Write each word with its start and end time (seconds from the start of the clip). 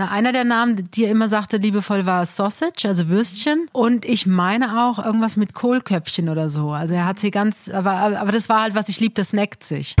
Na, 0.00 0.12
einer 0.12 0.30
der 0.30 0.44
Namen, 0.44 0.88
die 0.92 1.06
er 1.06 1.10
immer 1.10 1.28
sagte, 1.28 1.56
liebevoll 1.56 2.06
war 2.06 2.24
Sausage, 2.24 2.86
also 2.86 3.08
Würstchen. 3.08 3.66
Und 3.72 4.04
ich 4.04 4.26
meine 4.26 4.86
auch 4.86 5.04
irgendwas 5.04 5.36
mit 5.36 5.54
Kohlköpfchen 5.54 6.28
oder 6.28 6.50
so. 6.50 6.70
Also 6.70 6.94
er 6.94 7.04
hat 7.04 7.18
sie 7.18 7.32
ganz, 7.32 7.68
aber, 7.68 7.94
aber 7.94 8.30
das 8.30 8.48
war 8.48 8.62
halt, 8.62 8.76
was 8.76 8.88
ich 8.88 9.00
lieb, 9.00 9.16
das 9.16 9.32
neckt 9.32 9.64
sich. 9.64 9.96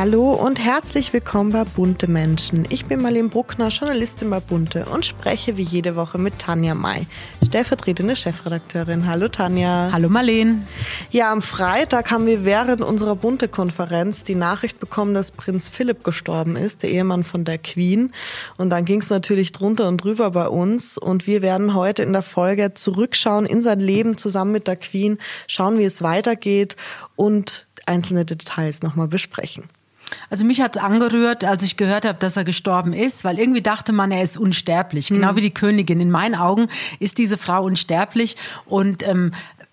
Hallo 0.00 0.30
und 0.30 0.58
herzlich 0.58 1.12
willkommen 1.12 1.52
bei 1.52 1.64
Bunte 1.64 2.08
Menschen. 2.08 2.66
Ich 2.70 2.86
bin 2.86 3.02
Marlene 3.02 3.28
Bruckner, 3.28 3.68
Journalistin 3.68 4.30
bei 4.30 4.40
Bunte 4.40 4.86
und 4.86 5.04
spreche 5.04 5.58
wie 5.58 5.62
jede 5.62 5.94
Woche 5.94 6.16
mit 6.16 6.38
Tanja 6.38 6.74
May, 6.74 7.06
stellvertretende 7.46 8.16
Chefredakteurin. 8.16 9.06
Hallo 9.06 9.28
Tanja. 9.28 9.90
Hallo 9.92 10.08
Marlene. 10.08 10.62
Ja, 11.10 11.30
am 11.30 11.42
Freitag 11.42 12.10
haben 12.10 12.24
wir 12.24 12.46
während 12.46 12.80
unserer 12.80 13.14
Bunte-Konferenz 13.14 14.22
die 14.22 14.36
Nachricht 14.36 14.80
bekommen, 14.80 15.12
dass 15.12 15.32
Prinz 15.32 15.68
Philipp 15.68 16.02
gestorben 16.02 16.56
ist, 16.56 16.82
der 16.82 16.92
Ehemann 16.92 17.22
von 17.22 17.44
der 17.44 17.58
Queen. 17.58 18.14
Und 18.56 18.70
dann 18.70 18.86
ging 18.86 19.02
es 19.02 19.10
natürlich 19.10 19.52
drunter 19.52 19.86
und 19.86 19.98
drüber 19.98 20.30
bei 20.30 20.48
uns. 20.48 20.96
Und 20.96 21.26
wir 21.26 21.42
werden 21.42 21.74
heute 21.74 22.04
in 22.04 22.14
der 22.14 22.22
Folge 22.22 22.72
zurückschauen 22.72 23.44
in 23.44 23.60
sein 23.60 23.80
Leben 23.80 24.16
zusammen 24.16 24.52
mit 24.52 24.66
der 24.66 24.76
Queen, 24.76 25.18
schauen, 25.46 25.76
wie 25.76 25.84
es 25.84 26.00
weitergeht 26.00 26.76
und 27.16 27.66
einzelne 27.84 28.24
Details 28.24 28.80
nochmal 28.80 29.08
besprechen. 29.08 29.68
Also 30.30 30.44
mich 30.44 30.60
hat 30.60 30.76
es 30.76 30.82
angerührt, 30.82 31.44
als 31.44 31.62
ich 31.62 31.76
gehört 31.76 32.06
habe, 32.06 32.18
dass 32.18 32.36
er 32.36 32.44
gestorben 32.44 32.92
ist, 32.92 33.24
weil 33.24 33.38
irgendwie 33.38 33.62
dachte 33.62 33.92
man, 33.92 34.12
er 34.12 34.22
ist 34.22 34.38
unsterblich. 34.38 35.10
Mhm. 35.10 35.16
Genau 35.16 35.36
wie 35.36 35.40
die 35.40 35.50
Königin. 35.52 36.00
In 36.00 36.10
meinen 36.10 36.36
Augen 36.36 36.68
ist 37.00 37.18
diese 37.18 37.36
Frau 37.36 37.64
unsterblich 37.64 38.36
und 38.66 39.06
ähm, 39.06 39.32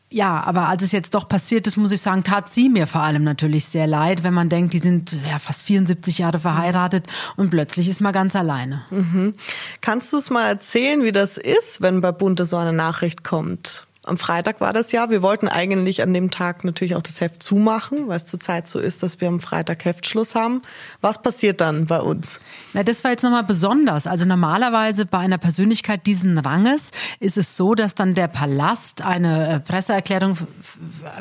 ja, 0.09 0.41
aber 0.41 0.69
als 0.69 0.83
es 0.83 0.93
jetzt 0.93 1.15
doch 1.15 1.27
passiert 1.27 1.67
ist, 1.67 1.75
muss 1.75 1.91
ich 1.91 2.01
sagen, 2.01 2.23
tat 2.23 2.47
sie 2.47 2.69
mir 2.69 2.87
vor 2.87 3.01
allem 3.01 3.23
natürlich 3.23 3.65
sehr 3.65 3.87
leid, 3.87 4.23
wenn 4.23 4.33
man 4.33 4.47
denkt, 4.47 4.73
die 4.73 4.79
sind 4.79 5.19
ja 5.29 5.37
fast 5.37 5.65
74 5.65 6.19
Jahre 6.19 6.39
verheiratet 6.39 7.05
und 7.35 7.49
plötzlich 7.49 7.89
ist 7.89 7.99
man 7.99 8.13
ganz 8.13 8.35
alleine. 8.35 8.83
Mhm. 8.89 9.33
Kannst 9.81 10.13
du 10.13 10.17
es 10.17 10.29
mal 10.29 10.47
erzählen, 10.47 11.03
wie 11.03 11.11
das 11.11 11.37
ist, 11.37 11.81
wenn 11.81 11.99
bei 11.99 12.13
Bunte 12.13 12.45
so 12.45 12.55
eine 12.55 12.71
Nachricht 12.71 13.25
kommt? 13.25 13.86
Am 14.07 14.17
Freitag 14.17 14.61
war 14.61 14.73
das 14.73 14.91
ja. 14.91 15.09
Wir 15.09 15.21
wollten 15.21 15.47
eigentlich 15.47 16.01
an 16.01 16.13
dem 16.13 16.31
Tag 16.31 16.63
natürlich 16.63 16.95
auch 16.95 17.01
das 17.01 17.19
Heft 17.19 17.43
zumachen, 17.43 18.07
weil 18.07 18.17
es 18.17 18.25
zurzeit 18.25 18.67
so 18.67 18.79
ist, 18.79 19.03
dass 19.03 19.19
wir 19.21 19.27
am 19.27 19.39
Freitag 19.39 19.83
Heftschluss 19.85 20.35
haben. 20.35 20.61
Was 21.01 21.21
passiert 21.21 21.61
dann 21.61 21.85
bei 21.87 21.99
uns? 21.99 22.39
Na, 22.73 22.83
das 22.83 23.03
war 23.03 23.11
jetzt 23.11 23.23
nochmal 23.23 23.43
besonders. 23.43 24.07
Also 24.07 24.25
normalerweise 24.25 25.05
bei 25.05 25.19
einer 25.19 25.37
Persönlichkeit 25.37 26.05
diesen 26.05 26.37
Ranges 26.37 26.91
ist 27.19 27.37
es 27.37 27.57
so, 27.57 27.75
dass 27.75 27.95
dann 27.95 28.13
der 28.13 28.27
Palast 28.27 29.01
eine 29.01 29.55
äh, 29.55 29.59
Presseerklärung 29.59 30.37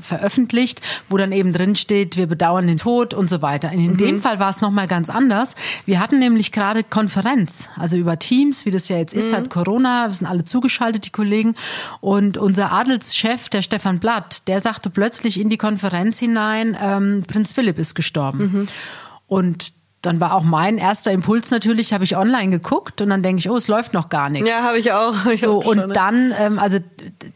veröffentlicht, 0.01 0.81
wo 1.09 1.17
dann 1.17 1.33
eben 1.33 1.53
drin 1.53 1.77
steht, 1.77 2.17
wir 2.17 2.27
bedauern 2.27 2.67
den 2.67 2.79
Tod 2.79 3.15
und 3.15 3.29
so 3.29 3.43
weiter. 3.43 3.73
In 3.73 3.93
mhm. 3.93 3.97
dem 3.97 4.21
Fall 4.21 4.39
war 4.39 4.51
es 4.51 4.61
nochmal 4.61 4.87
ganz 4.87 5.11
anders. 5.11 5.55
Wir 5.87 6.01
hatten 6.01 6.19
nämlich 6.19 6.53
gerade 6.53 6.85
Konferenz, 6.85 7.69
also 7.77 7.97
über 7.97 8.19
Teams, 8.19 8.65
wie 8.65 8.71
das 8.71 8.89
ja 8.89 8.97
jetzt 8.97 9.15
ist, 9.15 9.31
mhm. 9.31 9.37
halt 9.37 9.51
Corona, 9.51 10.07
wir 10.09 10.15
sind 10.15 10.27
alle 10.27 10.45
zugeschaltet, 10.45 11.07
die 11.07 11.11
Kollegen. 11.11 11.57
Und 12.01 12.39
unser 12.39 12.73
Adelschef, 12.77 13.49
der 13.49 13.63
Stefan 13.63 13.99
Blatt, 14.01 14.47
der 14.49 14.61
sagte 14.61 14.91
plötzlich 14.91 15.41
in 15.41 15.49
die 15.49 15.57
Konferenz 15.57 16.19
hinein, 16.19 16.77
ähm, 16.81 17.25
Prinz 17.27 17.53
Philipp 17.53 17.79
ist 17.79 17.95
gestorben. 17.95 18.39
Mhm. 18.39 18.69
Und 19.27 19.73
dann 20.07 20.21
war 20.21 20.35
auch 20.35 20.45
mein 20.45 20.79
erster 20.79 21.13
Impuls 21.13 21.51
natürlich, 21.51 21.93
habe 21.93 22.05
ich 22.05 22.17
online 22.17 22.51
geguckt 22.51 23.01
und 23.01 23.11
dann 23.11 23.23
denke 23.23 23.41
ich, 23.41 23.51
oh, 23.51 23.57
es 23.57 23.69
läuft 23.69 23.93
noch 23.93 24.09
gar 24.09 24.31
nichts. 24.31 24.49
Ja, 24.49 24.63
habe 24.63 24.79
ich 24.79 24.93
auch. 24.93 25.15
Ich 25.37 25.41
so 25.41 25.59
und 25.59 25.79
schon, 25.79 25.89
ne? 25.89 25.93
dann, 25.93 26.33
ähm, 26.39 26.59
also 26.59 26.79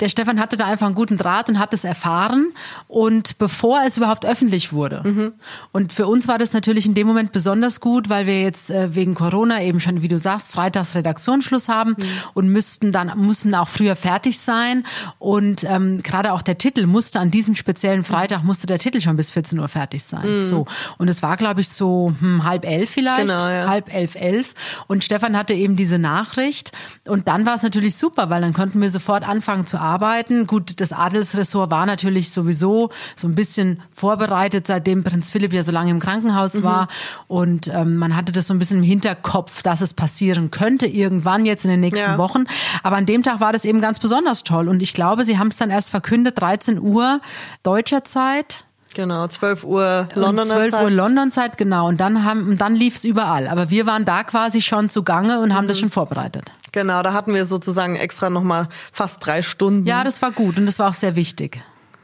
der 0.00 0.08
Stefan 0.08 0.38
hatte 0.38 0.56
da 0.56 0.66
einfach 0.66 0.86
einen 0.86 0.94
guten 0.94 1.16
Draht 1.16 1.48
und 1.48 1.58
hat 1.58 1.74
es 1.74 1.84
erfahren 1.84 2.52
und 2.86 3.36
bevor 3.38 3.82
es 3.84 3.96
überhaupt 3.96 4.24
öffentlich 4.24 4.72
wurde. 4.72 5.02
Mhm. 5.04 5.32
Und 5.72 5.92
für 5.92 6.06
uns 6.06 6.28
war 6.28 6.38
das 6.38 6.52
natürlich 6.52 6.86
in 6.86 6.94
dem 6.94 7.06
Moment 7.06 7.32
besonders 7.32 7.80
gut, 7.80 8.08
weil 8.08 8.26
wir 8.26 8.40
jetzt 8.40 8.70
äh, 8.70 8.94
wegen 8.94 9.14
Corona 9.14 9.60
eben 9.62 9.80
schon, 9.80 10.02
wie 10.02 10.08
du 10.08 10.18
sagst, 10.18 10.52
Freitags 10.52 10.94
Redaktionsschluss 10.94 11.68
haben 11.68 11.96
mhm. 11.98 12.04
und 12.34 12.48
müssten 12.48 12.92
dann 12.92 13.12
mussten 13.16 13.54
auch 13.54 13.68
früher 13.68 13.96
fertig 13.96 14.38
sein 14.38 14.84
und 15.18 15.64
ähm, 15.64 16.02
gerade 16.02 16.32
auch 16.32 16.42
der 16.42 16.58
Titel 16.58 16.86
musste 16.86 17.18
an 17.18 17.30
diesem 17.30 17.56
speziellen 17.56 18.04
Freitag 18.04 18.44
musste 18.44 18.66
der 18.66 18.78
Titel 18.78 19.00
schon 19.00 19.16
bis 19.16 19.30
14 19.32 19.58
Uhr 19.58 19.68
fertig 19.68 20.04
sein. 20.04 20.38
Mhm. 20.38 20.42
So 20.42 20.66
und 20.98 21.08
es 21.08 21.22
war 21.22 21.36
glaube 21.36 21.60
ich 21.60 21.68
so 21.68 22.12
hm, 22.20 22.44
halb 22.44 22.59
elf 22.64 22.90
vielleicht, 22.90 23.28
genau, 23.28 23.48
ja. 23.48 23.68
halb 23.68 23.92
elf, 23.92 24.14
elf. 24.14 24.54
Und 24.86 25.04
Stefan 25.04 25.36
hatte 25.36 25.54
eben 25.54 25.76
diese 25.76 25.98
Nachricht. 25.98 26.72
Und 27.06 27.28
dann 27.28 27.46
war 27.46 27.54
es 27.54 27.62
natürlich 27.62 27.96
super, 27.96 28.30
weil 28.30 28.40
dann 28.40 28.52
konnten 28.52 28.80
wir 28.80 28.90
sofort 28.90 29.26
anfangen 29.26 29.66
zu 29.66 29.78
arbeiten. 29.78 30.46
Gut, 30.46 30.80
das 30.80 30.92
Adelsressort 30.92 31.70
war 31.70 31.86
natürlich 31.86 32.30
sowieso 32.30 32.90
so 33.16 33.28
ein 33.28 33.34
bisschen 33.34 33.82
vorbereitet, 33.92 34.66
seitdem 34.66 35.04
Prinz 35.04 35.30
Philipp 35.30 35.52
ja 35.52 35.62
so 35.62 35.72
lange 35.72 35.90
im 35.90 36.00
Krankenhaus 36.00 36.54
mhm. 36.54 36.62
war. 36.62 36.88
Und 37.28 37.68
ähm, 37.68 37.96
man 37.96 38.16
hatte 38.16 38.32
das 38.32 38.46
so 38.46 38.54
ein 38.54 38.58
bisschen 38.58 38.78
im 38.78 38.84
Hinterkopf, 38.84 39.62
dass 39.62 39.80
es 39.80 39.94
passieren 39.94 40.50
könnte, 40.50 40.86
irgendwann 40.86 41.46
jetzt 41.46 41.64
in 41.64 41.70
den 41.70 41.80
nächsten 41.80 42.10
ja. 42.10 42.18
Wochen. 42.18 42.44
Aber 42.82 42.96
an 42.96 43.06
dem 43.06 43.22
Tag 43.22 43.40
war 43.40 43.52
das 43.52 43.64
eben 43.64 43.80
ganz 43.80 43.98
besonders 43.98 44.44
toll. 44.44 44.68
Und 44.68 44.82
ich 44.82 44.94
glaube, 44.94 45.24
sie 45.24 45.38
haben 45.38 45.48
es 45.48 45.56
dann 45.56 45.70
erst 45.70 45.90
verkündet, 45.90 46.40
13 46.40 46.80
Uhr 46.80 47.20
deutscher 47.62 48.04
Zeit. 48.04 48.64
Genau, 48.94 49.26
12 49.26 49.64
Uhr 49.64 50.08
Londoner 50.14 50.44
12 50.44 50.70
Zeit. 50.70 50.84
Uhr 50.84 50.90
London-Zeit, 50.90 51.56
genau. 51.56 51.88
Und 51.88 52.00
dann, 52.00 52.24
haben, 52.24 52.56
dann 52.58 52.74
lief 52.74 52.96
es 52.96 53.04
überall. 53.04 53.46
Aber 53.46 53.70
wir 53.70 53.86
waren 53.86 54.04
da 54.04 54.24
quasi 54.24 54.62
schon 54.62 54.88
zugange 54.88 55.40
und 55.40 55.54
haben 55.54 55.64
mhm. 55.64 55.68
das 55.68 55.78
schon 55.78 55.90
vorbereitet. 55.90 56.50
Genau, 56.72 57.02
da 57.02 57.12
hatten 57.12 57.34
wir 57.34 57.46
sozusagen 57.46 57.96
extra 57.96 58.30
nochmal 58.30 58.68
fast 58.92 59.24
drei 59.24 59.42
Stunden. 59.42 59.86
Ja, 59.86 60.04
das 60.04 60.22
war 60.22 60.32
gut 60.32 60.58
und 60.58 60.66
das 60.66 60.78
war 60.78 60.88
auch 60.90 60.94
sehr 60.94 61.16
wichtig. 61.16 61.62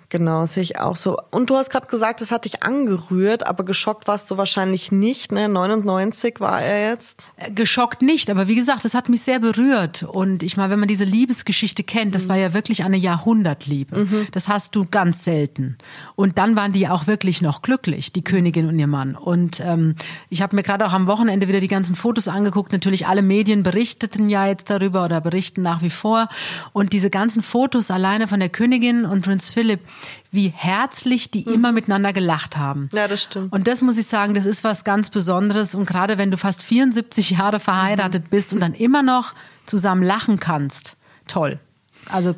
Genau, 0.08 0.46
sehe 0.46 0.62
ich 0.62 0.78
auch 0.78 0.94
so. 0.94 1.18
Und 1.32 1.50
du 1.50 1.56
hast 1.56 1.70
gerade 1.70 1.86
gesagt, 1.88 2.22
es 2.22 2.30
hat 2.30 2.44
dich 2.44 2.62
angerührt, 2.62 3.46
aber 3.46 3.64
geschockt 3.64 4.06
warst 4.06 4.30
du 4.30 4.36
wahrscheinlich 4.36 4.92
nicht, 4.92 5.32
ne? 5.32 5.48
99 5.48 6.38
war 6.40 6.62
er 6.62 6.90
jetzt. 6.90 7.30
Äh, 7.36 7.50
geschockt 7.50 8.02
nicht, 8.02 8.30
aber 8.30 8.46
wie 8.46 8.54
gesagt, 8.54 8.84
es 8.84 8.94
hat 8.94 9.08
mich 9.08 9.22
sehr 9.22 9.40
berührt. 9.40 10.04
Und 10.04 10.44
ich 10.44 10.56
meine, 10.56 10.70
wenn 10.70 10.78
man 10.78 10.88
diese 10.88 11.04
Liebesgeschichte 11.04 11.82
kennt, 11.82 12.14
das 12.14 12.24
mhm. 12.24 12.28
war 12.28 12.36
ja 12.36 12.54
wirklich 12.54 12.84
eine 12.84 12.96
Jahrhundertliebe. 12.96 13.96
Mhm. 14.04 14.28
Das 14.30 14.48
hast 14.48 14.76
du 14.76 14.86
ganz 14.88 15.24
selten. 15.24 15.76
Und 16.14 16.38
dann 16.38 16.54
waren 16.54 16.72
die 16.72 16.86
auch 16.88 17.08
wirklich 17.08 17.42
noch 17.42 17.62
glücklich, 17.62 18.12
die 18.12 18.22
Königin 18.22 18.68
und 18.68 18.78
ihr 18.78 18.86
Mann. 18.86 19.16
Und 19.16 19.58
ähm, 19.60 19.96
ich 20.30 20.40
habe 20.40 20.54
mir 20.54 20.62
gerade 20.62 20.86
auch 20.86 20.92
am 20.92 21.08
Wochenende 21.08 21.48
wieder 21.48 21.60
die 21.60 21.68
ganzen 21.68 21.96
Fotos 21.96 22.28
angeguckt. 22.28 22.72
Natürlich 22.72 23.08
alle 23.08 23.22
Medien 23.22 23.64
berichteten 23.64 24.28
ja 24.28 24.46
jetzt 24.46 24.70
darüber 24.70 25.04
oder 25.04 25.20
berichten 25.20 25.62
nach 25.62 25.82
wie 25.82 25.90
vor. 25.90 26.28
Und 26.72 26.92
diese 26.92 27.10
ganzen 27.10 27.42
Fotos 27.42 27.90
alleine 27.90 28.28
von 28.28 28.38
der 28.38 28.50
Königin 28.50 29.04
und 29.04 29.22
Prinz 29.22 29.50
Philipp, 29.50 29.80
wie 30.30 30.48
herzlich 30.48 31.30
die 31.30 31.44
mhm. 31.46 31.54
immer 31.54 31.72
miteinander 31.72 32.12
gelacht 32.12 32.56
haben. 32.56 32.88
Ja, 32.92 33.08
das 33.08 33.22
stimmt. 33.22 33.52
Und 33.52 33.66
das 33.66 33.82
muss 33.82 33.98
ich 33.98 34.06
sagen, 34.06 34.34
das 34.34 34.46
ist 34.46 34.64
was 34.64 34.84
ganz 34.84 35.10
Besonderes. 35.10 35.74
Und 35.74 35.86
gerade 35.86 36.18
wenn 36.18 36.30
du 36.30 36.36
fast 36.36 36.62
74 36.62 37.30
Jahre 37.30 37.60
verheiratet 37.60 38.24
mhm. 38.24 38.30
bist 38.30 38.52
und 38.52 38.60
dann 38.60 38.74
immer 38.74 39.02
noch 39.02 39.34
zusammen 39.64 40.02
lachen 40.02 40.38
kannst, 40.38 40.96
toll. 41.26 41.58
Also 42.08 42.34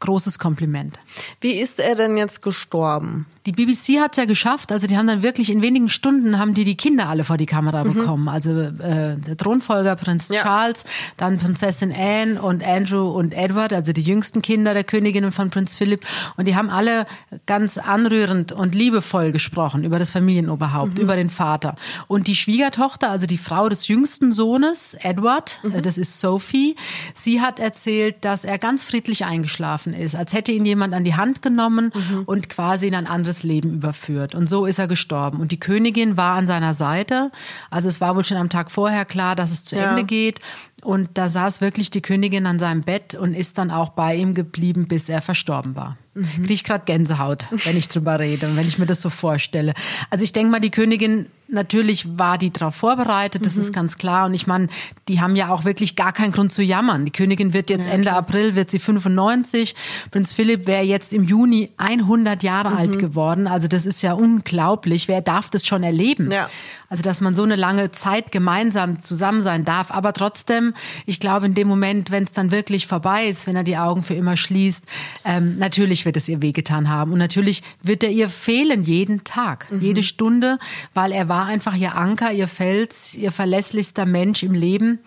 großes 0.00 0.38
Kompliment. 0.38 0.98
Wie 1.40 1.54
ist 1.60 1.80
er 1.80 1.94
denn 1.94 2.16
jetzt 2.16 2.42
gestorben? 2.42 3.26
Die 3.46 3.52
BBC 3.52 4.00
hat 4.00 4.12
es 4.12 4.16
ja 4.16 4.24
geschafft, 4.24 4.72
also 4.72 4.88
die 4.88 4.96
haben 4.96 5.06
dann 5.06 5.22
wirklich 5.22 5.50
in 5.50 5.62
wenigen 5.62 5.88
Stunden 5.88 6.36
haben 6.38 6.52
die 6.52 6.64
die 6.64 6.76
Kinder 6.76 7.08
alle 7.08 7.22
vor 7.22 7.36
die 7.36 7.46
Kamera 7.46 7.84
mhm. 7.84 7.94
bekommen. 7.94 8.28
Also 8.28 8.50
äh, 8.60 9.16
der 9.16 9.36
Thronfolger 9.36 9.94
Prinz 9.94 10.28
ja. 10.28 10.42
Charles, 10.42 10.84
dann 11.16 11.38
Prinzessin 11.38 11.92
Anne 11.92 12.42
und 12.42 12.64
Andrew 12.64 13.08
und 13.08 13.34
Edward, 13.34 13.72
also 13.72 13.92
die 13.92 14.02
jüngsten 14.02 14.42
Kinder 14.42 14.74
der 14.74 14.82
Königin 14.82 15.24
und 15.24 15.32
von 15.32 15.50
Prinz 15.50 15.76
Philipp. 15.76 16.04
Und 16.36 16.48
die 16.48 16.56
haben 16.56 16.70
alle 16.70 17.06
ganz 17.46 17.78
anrührend 17.78 18.50
und 18.50 18.74
liebevoll 18.74 19.30
gesprochen 19.30 19.84
über 19.84 20.00
das 20.00 20.10
Familienoberhaupt, 20.10 20.94
mhm. 20.94 21.00
über 21.00 21.14
den 21.14 21.30
Vater. 21.30 21.76
Und 22.08 22.26
die 22.26 22.34
Schwiegertochter, 22.34 23.10
also 23.10 23.26
die 23.26 23.38
Frau 23.38 23.68
des 23.68 23.86
jüngsten 23.86 24.32
Sohnes, 24.32 24.94
Edward, 24.94 25.60
mhm. 25.62 25.82
das 25.82 25.98
ist 25.98 26.20
Sophie, 26.20 26.74
sie 27.14 27.40
hat 27.40 27.60
erzählt, 27.60 28.16
dass 28.22 28.44
er 28.44 28.58
ganz 28.58 28.82
friedlich 28.82 29.24
eingeschlafen 29.24 29.94
ist, 29.94 30.16
als 30.16 30.32
hätte 30.32 30.50
ihn 30.50 30.66
jemand 30.66 30.94
an 30.94 31.04
die 31.06 31.14
Hand 31.14 31.40
genommen 31.40 31.92
mhm. 31.94 32.22
und 32.26 32.48
quasi 32.48 32.88
in 32.88 32.94
ein 32.94 33.06
anderes 33.06 33.42
Leben 33.42 33.72
überführt. 33.74 34.34
Und 34.34 34.48
so 34.48 34.66
ist 34.66 34.78
er 34.78 34.88
gestorben. 34.88 35.40
Und 35.40 35.52
die 35.52 35.60
Königin 35.60 36.16
war 36.16 36.36
an 36.36 36.46
seiner 36.46 36.74
Seite. 36.74 37.30
Also 37.70 37.88
es 37.88 38.00
war 38.00 38.16
wohl 38.16 38.24
schon 38.24 38.36
am 38.36 38.50
Tag 38.50 38.70
vorher 38.70 39.04
klar, 39.04 39.34
dass 39.36 39.52
es 39.52 39.64
zu 39.64 39.76
ja. 39.76 39.90
Ende 39.90 40.04
geht. 40.04 40.40
Und 40.86 41.08
da 41.14 41.28
saß 41.28 41.60
wirklich 41.60 41.90
die 41.90 42.00
Königin 42.00 42.46
an 42.46 42.60
seinem 42.60 42.82
Bett 42.82 43.16
und 43.16 43.34
ist 43.34 43.58
dann 43.58 43.72
auch 43.72 43.88
bei 43.88 44.14
ihm 44.14 44.34
geblieben, 44.34 44.86
bis 44.86 45.08
er 45.08 45.20
verstorben 45.20 45.74
war. 45.74 45.96
Mhm. 46.14 46.28
Kriege 46.36 46.52
ich 46.54 46.62
gerade 46.62 46.84
Gänsehaut, 46.84 47.44
wenn 47.64 47.76
ich 47.76 47.88
drüber 47.88 48.20
rede 48.20 48.46
und 48.46 48.56
wenn 48.56 48.68
ich 48.68 48.78
mir 48.78 48.86
das 48.86 49.02
so 49.02 49.10
vorstelle. 49.10 49.74
Also 50.10 50.22
ich 50.22 50.32
denke 50.32 50.52
mal, 50.52 50.60
die 50.60 50.70
Königin 50.70 51.26
natürlich 51.48 52.18
war 52.18 52.38
die 52.38 52.50
darauf 52.50 52.74
vorbereitet, 52.74 53.46
das 53.46 53.54
mhm. 53.54 53.60
ist 53.62 53.72
ganz 53.72 53.98
klar. 53.98 54.26
Und 54.26 54.34
ich 54.34 54.46
meine, 54.46 54.68
die 55.08 55.20
haben 55.20 55.36
ja 55.36 55.50
auch 55.50 55.64
wirklich 55.64 55.96
gar 55.96 56.12
keinen 56.12 56.32
Grund 56.32 56.52
zu 56.52 56.62
jammern. 56.62 57.04
Die 57.04 57.12
Königin 57.12 57.52
wird 57.52 57.70
jetzt 57.70 57.86
ja, 57.86 57.92
Ende 57.92 58.08
klar. 58.08 58.18
April, 58.18 58.56
wird 58.56 58.70
sie 58.70 58.78
95. 58.78 59.74
Prinz 60.10 60.32
Philipp 60.32 60.66
wäre 60.66 60.82
jetzt 60.82 61.12
im 61.12 61.24
Juni 61.24 61.70
100 61.76 62.42
Jahre 62.42 62.70
mhm. 62.70 62.76
alt 62.76 62.98
geworden. 62.98 63.46
Also 63.46 63.68
das 63.68 63.86
ist 63.86 64.02
ja 64.02 64.14
unglaublich. 64.14 65.08
Wer 65.08 65.20
darf 65.20 65.50
das 65.50 65.66
schon 65.66 65.82
erleben? 65.82 66.30
Ja. 66.30 66.48
Also, 66.88 67.02
dass 67.02 67.20
man 67.20 67.34
so 67.34 67.42
eine 67.42 67.56
lange 67.56 67.90
Zeit 67.90 68.30
gemeinsam 68.30 69.02
zusammen 69.02 69.42
sein 69.42 69.64
darf. 69.64 69.90
Aber 69.90 70.12
trotzdem, 70.12 70.74
ich 71.04 71.20
glaube, 71.20 71.46
in 71.46 71.54
dem 71.54 71.66
Moment, 71.68 72.10
wenn 72.10 72.24
es 72.24 72.32
dann 72.32 72.50
wirklich 72.50 72.86
vorbei 72.86 73.26
ist, 73.26 73.46
wenn 73.46 73.56
er 73.56 73.64
die 73.64 73.76
Augen 73.76 74.02
für 74.02 74.14
immer 74.14 74.36
schließt, 74.36 74.84
ähm, 75.24 75.58
natürlich 75.58 76.04
wird 76.04 76.16
es 76.16 76.28
ihr 76.28 76.42
wehgetan 76.42 76.88
haben. 76.88 77.12
Und 77.12 77.18
natürlich 77.18 77.62
wird 77.82 78.04
er 78.04 78.10
ihr 78.10 78.28
fehlen 78.28 78.82
jeden 78.82 79.24
Tag, 79.24 79.70
mhm. 79.70 79.80
jede 79.80 80.02
Stunde, 80.02 80.58
weil 80.94 81.12
er 81.12 81.28
war 81.28 81.46
einfach 81.46 81.74
ihr 81.74 81.96
Anker, 81.96 82.32
ihr 82.32 82.48
Fels, 82.48 83.14
ihr 83.14 83.32
verlässlichster 83.32 84.06
Mensch 84.06 84.42
im 84.42 84.54
Leben. 84.54 85.00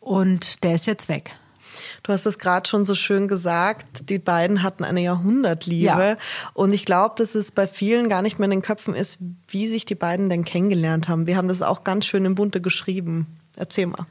Und 0.00 0.64
der 0.64 0.74
ist 0.74 0.86
jetzt 0.86 1.08
weg. 1.08 1.32
Du 2.02 2.12
hast 2.12 2.26
es 2.26 2.38
gerade 2.38 2.68
schon 2.68 2.84
so 2.84 2.94
schön 2.94 3.28
gesagt, 3.28 4.08
die 4.08 4.18
beiden 4.18 4.62
hatten 4.62 4.84
eine 4.84 5.02
Jahrhundertliebe. 5.02 5.86
Ja. 5.86 6.16
Und 6.54 6.72
ich 6.72 6.84
glaube, 6.84 7.14
dass 7.18 7.34
es 7.34 7.52
bei 7.52 7.66
vielen 7.66 8.08
gar 8.08 8.22
nicht 8.22 8.38
mehr 8.38 8.46
in 8.46 8.52
den 8.52 8.62
Köpfen 8.62 8.94
ist, 8.94 9.18
wie 9.48 9.68
sich 9.68 9.84
die 9.84 9.94
beiden 9.94 10.30
denn 10.30 10.44
kennengelernt 10.44 11.08
haben. 11.08 11.26
Wir 11.26 11.36
haben 11.36 11.48
das 11.48 11.62
auch 11.62 11.84
ganz 11.84 12.06
schön 12.06 12.24
im 12.24 12.34
Bunte 12.34 12.60
geschrieben. 12.60 13.26
Erzähl 13.56 13.86
mal. 13.86 14.06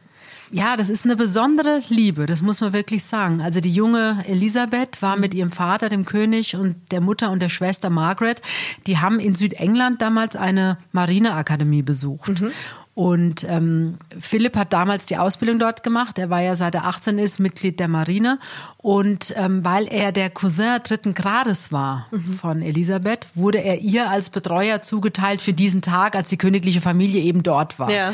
Ja, 0.52 0.78
das 0.78 0.90
ist 0.90 1.06
eine 1.06 1.16
besondere 1.16 1.82
Liebe, 1.90 2.26
das 2.26 2.42
muss 2.42 2.60
man 2.62 2.74
wirklich 2.74 3.04
sagen. 3.04 3.40
Also 3.40 3.62
die 3.62 3.72
junge 3.72 4.24
Elisabeth 4.28 5.02
war 5.02 5.16
mit 5.16 5.36
ihrem 5.36 5.52
Vater, 5.52 5.90
dem 5.90 6.06
König, 6.06 6.56
und 6.56 6.76
der 6.92 7.02
Mutter 7.02 7.30
und 7.30 7.40
der 7.40 7.50
Schwester 7.50 7.92
Margaret, 7.92 8.42
die 8.88 8.98
haben 8.98 9.20
in 9.20 9.36
Südengland 9.36 10.02
damals 10.02 10.36
eine 10.36 10.80
Marineakademie 10.92 11.84
besucht. 11.84 12.42
Mhm. 12.42 12.52
Und 13.00 13.46
ähm, 13.48 13.96
Philipp 14.20 14.58
hat 14.58 14.74
damals 14.74 15.06
die 15.06 15.16
Ausbildung 15.16 15.58
dort 15.58 15.84
gemacht. 15.84 16.20
Er 16.20 16.30
war 16.30 16.42
ja 16.42 16.58
seit 16.58 16.76
er 16.76 16.84
18 16.86 17.18
ist 17.18 17.40
Mitglied 17.40 17.80
der 17.80 17.88
Marine. 17.88 18.40
Und 18.76 19.34
ähm, 19.38 19.64
weil 19.64 19.88
er 19.88 20.12
der 20.12 20.30
Cousin 20.30 20.80
dritten 20.84 21.14
Grades 21.14 21.72
war 21.72 22.08
mhm. 22.12 22.34
von 22.34 22.62
Elisabeth, 22.62 23.28
wurde 23.36 23.60
er 23.60 23.80
ihr 23.80 24.10
als 24.10 24.30
Betreuer 24.30 24.82
zugeteilt 24.82 25.42
für 25.42 25.54
diesen 25.54 25.82
Tag, 25.82 26.18
als 26.18 26.28
die 26.28 26.36
königliche 26.36 26.82
Familie 26.82 27.22
eben 27.22 27.42
dort 27.42 27.80
war. 27.80 27.90
Ja. 27.90 28.14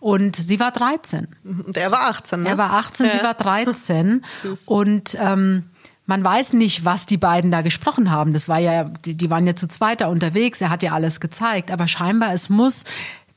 Und 0.00 0.36
sie 0.36 0.60
war 0.60 0.70
13. 0.70 1.28
Und 1.42 1.74
er 1.74 1.90
war 1.90 2.10
18, 2.10 2.40
ne? 2.40 2.50
Er 2.50 2.58
war 2.58 2.74
18, 2.74 3.06
ja. 3.06 3.12
sie 3.12 3.22
war 3.22 3.32
13. 3.32 4.22
und 4.66 5.16
ähm, 5.18 5.70
man 6.04 6.22
weiß 6.22 6.52
nicht, 6.52 6.84
was 6.84 7.06
die 7.06 7.16
beiden 7.16 7.50
da 7.50 7.62
gesprochen 7.62 8.10
haben. 8.10 8.34
Das 8.34 8.50
war 8.50 8.58
ja, 8.58 8.84
die, 8.84 9.30
waren 9.30 9.46
ja 9.46 9.56
zu 9.56 9.66
zweit 9.66 10.02
da 10.02 10.08
unterwegs. 10.08 10.60
Er 10.60 10.68
hat 10.68 10.82
ja 10.82 10.92
alles 10.92 11.20
gezeigt. 11.20 11.70
Aber 11.70 11.88
scheinbar, 11.88 12.34
es 12.34 12.50
muss 12.50 12.84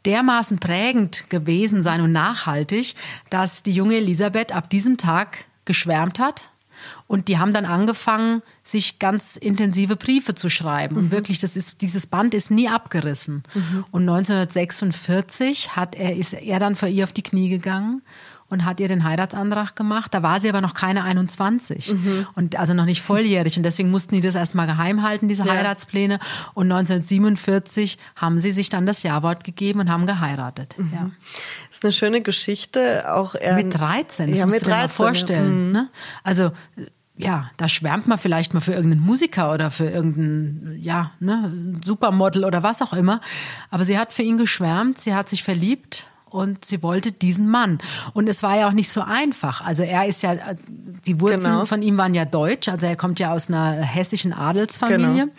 dermaßen 0.10 0.58
prägend 0.58 1.30
gewesen 1.30 1.84
sein 1.84 2.02
und 2.02 2.12
nachhaltig, 2.12 2.96
dass 3.30 3.62
die 3.62 3.72
junge 3.72 3.98
Elisabeth 3.98 4.52
ab 4.52 4.70
diesem 4.70 4.98
Tag 4.98 5.46
geschwärmt 5.66 6.18
hat. 6.18 6.44
Und 7.06 7.28
die 7.28 7.38
haben 7.38 7.54
dann 7.54 7.66
angefangen, 7.66 8.42
sich 8.64 8.98
ganz 8.98 9.36
intensive 9.36 9.96
Briefe 9.96 10.34
zu 10.34 10.50
schreiben. 10.50 10.96
Mhm. 10.96 11.02
Und 11.02 11.12
wirklich, 11.12 11.38
das 11.38 11.56
ist, 11.56 11.82
dieses 11.82 12.08
Band 12.08 12.34
ist 12.34 12.50
nie 12.50 12.70
abgerissen. 12.70 13.44
Mhm. 13.54 13.86
Und 13.92 14.02
1946 14.10 15.76
hat 15.76 15.96
er, 15.96 16.16
ist 16.16 16.34
er 16.34 16.60
dann 16.60 16.76
vor 16.76 16.90
ihr 16.90 17.04
auf 17.04 17.12
die 17.12 17.24
Knie 17.24 17.50
gegangen 17.50 18.02
und 18.50 18.66
hat 18.66 18.80
ihr 18.80 18.88
den 18.88 19.04
Heiratsantrag 19.04 19.75
gemacht. 19.75 20.13
Da 20.13 20.24
war 20.24 20.40
sie 20.40 20.50
aber 20.50 20.62
noch 20.62 20.74
keine 20.74 21.04
21 21.04 21.94
mhm. 21.94 22.28
und 22.36 22.57
also 22.57 22.74
noch 22.74 22.86
nicht 22.86 23.01
volljährig 23.01 23.57
und 23.57 23.63
deswegen 23.63 23.92
mussten 23.92 24.16
die 24.16 24.22
das 24.22 24.36
erstmal 24.36 24.68
geheim 24.68 25.04
halten, 25.04 25.28
diese 25.28 25.46
ja. 25.46 25.54
Heiratspläne. 25.54 26.19
Und 26.54 26.72
1947 26.72 27.98
haben 28.16 28.40
sie 28.40 28.51
sich 28.51 28.69
dann 28.69 28.86
das 28.86 29.04
Jawort 29.04 29.44
gegeben 29.44 29.81
und 29.81 29.90
haben 29.90 30.07
geheiratet. 30.07 30.75
Mhm. 30.78 30.92
Ja. 30.94 31.10
Das 31.68 31.78
ist 31.78 31.84
eine 31.86 31.92
schöne 31.92 32.22
Geschichte, 32.22 33.13
auch 33.13 33.36
er 33.36 33.56
mit 33.56 33.74
13. 33.74 34.30
Das 34.30 34.40
ja, 34.40 34.46
musst 34.46 34.56
mit 34.56 34.66
13, 34.66 34.74
dir 34.74 34.81
mal 34.81 34.90
vorstellen. 34.90 35.68
Mhm. 35.68 35.72
Ne? 35.72 35.90
Also 36.24 36.51
ja, 37.19 37.51
da 37.57 37.68
schwärmt 37.68 38.07
man 38.07 38.18
vielleicht 38.18 38.54
mal 38.54 38.62
für 38.62 38.72
irgendeinen 38.72 39.01
Musiker 39.01 39.54
oder 39.54 39.72
für 39.72 39.90
irgendeinen, 39.90 40.80
ja, 40.81 41.12
ne, 41.19 41.51
Supermodel 41.84 42.46
oder 42.46 42.63
was 42.63 42.81
auch 42.81 42.94
immer. 42.94 43.19
Aber 43.69 43.84
sie 43.84 44.00
hat 44.00 44.13
für 44.13 44.24
ihn 44.24 44.38
geschwärmt, 44.38 45.00
sie 45.00 45.13
hat 45.13 45.28
sich 45.28 45.44
verliebt 45.44 46.07
und 46.30 46.66
sie 46.66 46.84
wollte 46.84 47.12
diesen 47.12 47.50
Mann. 47.50 47.80
Und 48.14 48.28
es 48.28 48.44
war 48.44 48.58
ja 48.58 48.68
auch 48.68 48.74
nicht 48.74 48.90
so 48.90 49.02
einfach. 49.02 49.66
Also 49.66 49.84
er 49.84 50.06
ist 50.06 50.24
ja, 50.24 50.36
die 50.68 51.20
Wurzeln 51.20 51.54
genau. 51.54 51.66
von 51.66 51.81
ihm 51.81 51.98
waren 51.98 52.14
ja 52.14 52.26
deutsch, 52.26 52.70
also 52.70 52.88
er 52.88 52.96
kommt 52.96 53.20
ja 53.20 53.34
aus 53.34 53.48
einer 53.48 53.74
hessischen 53.74 54.34
Adelsfamilie. 54.34 55.26
Genau. 55.26 55.34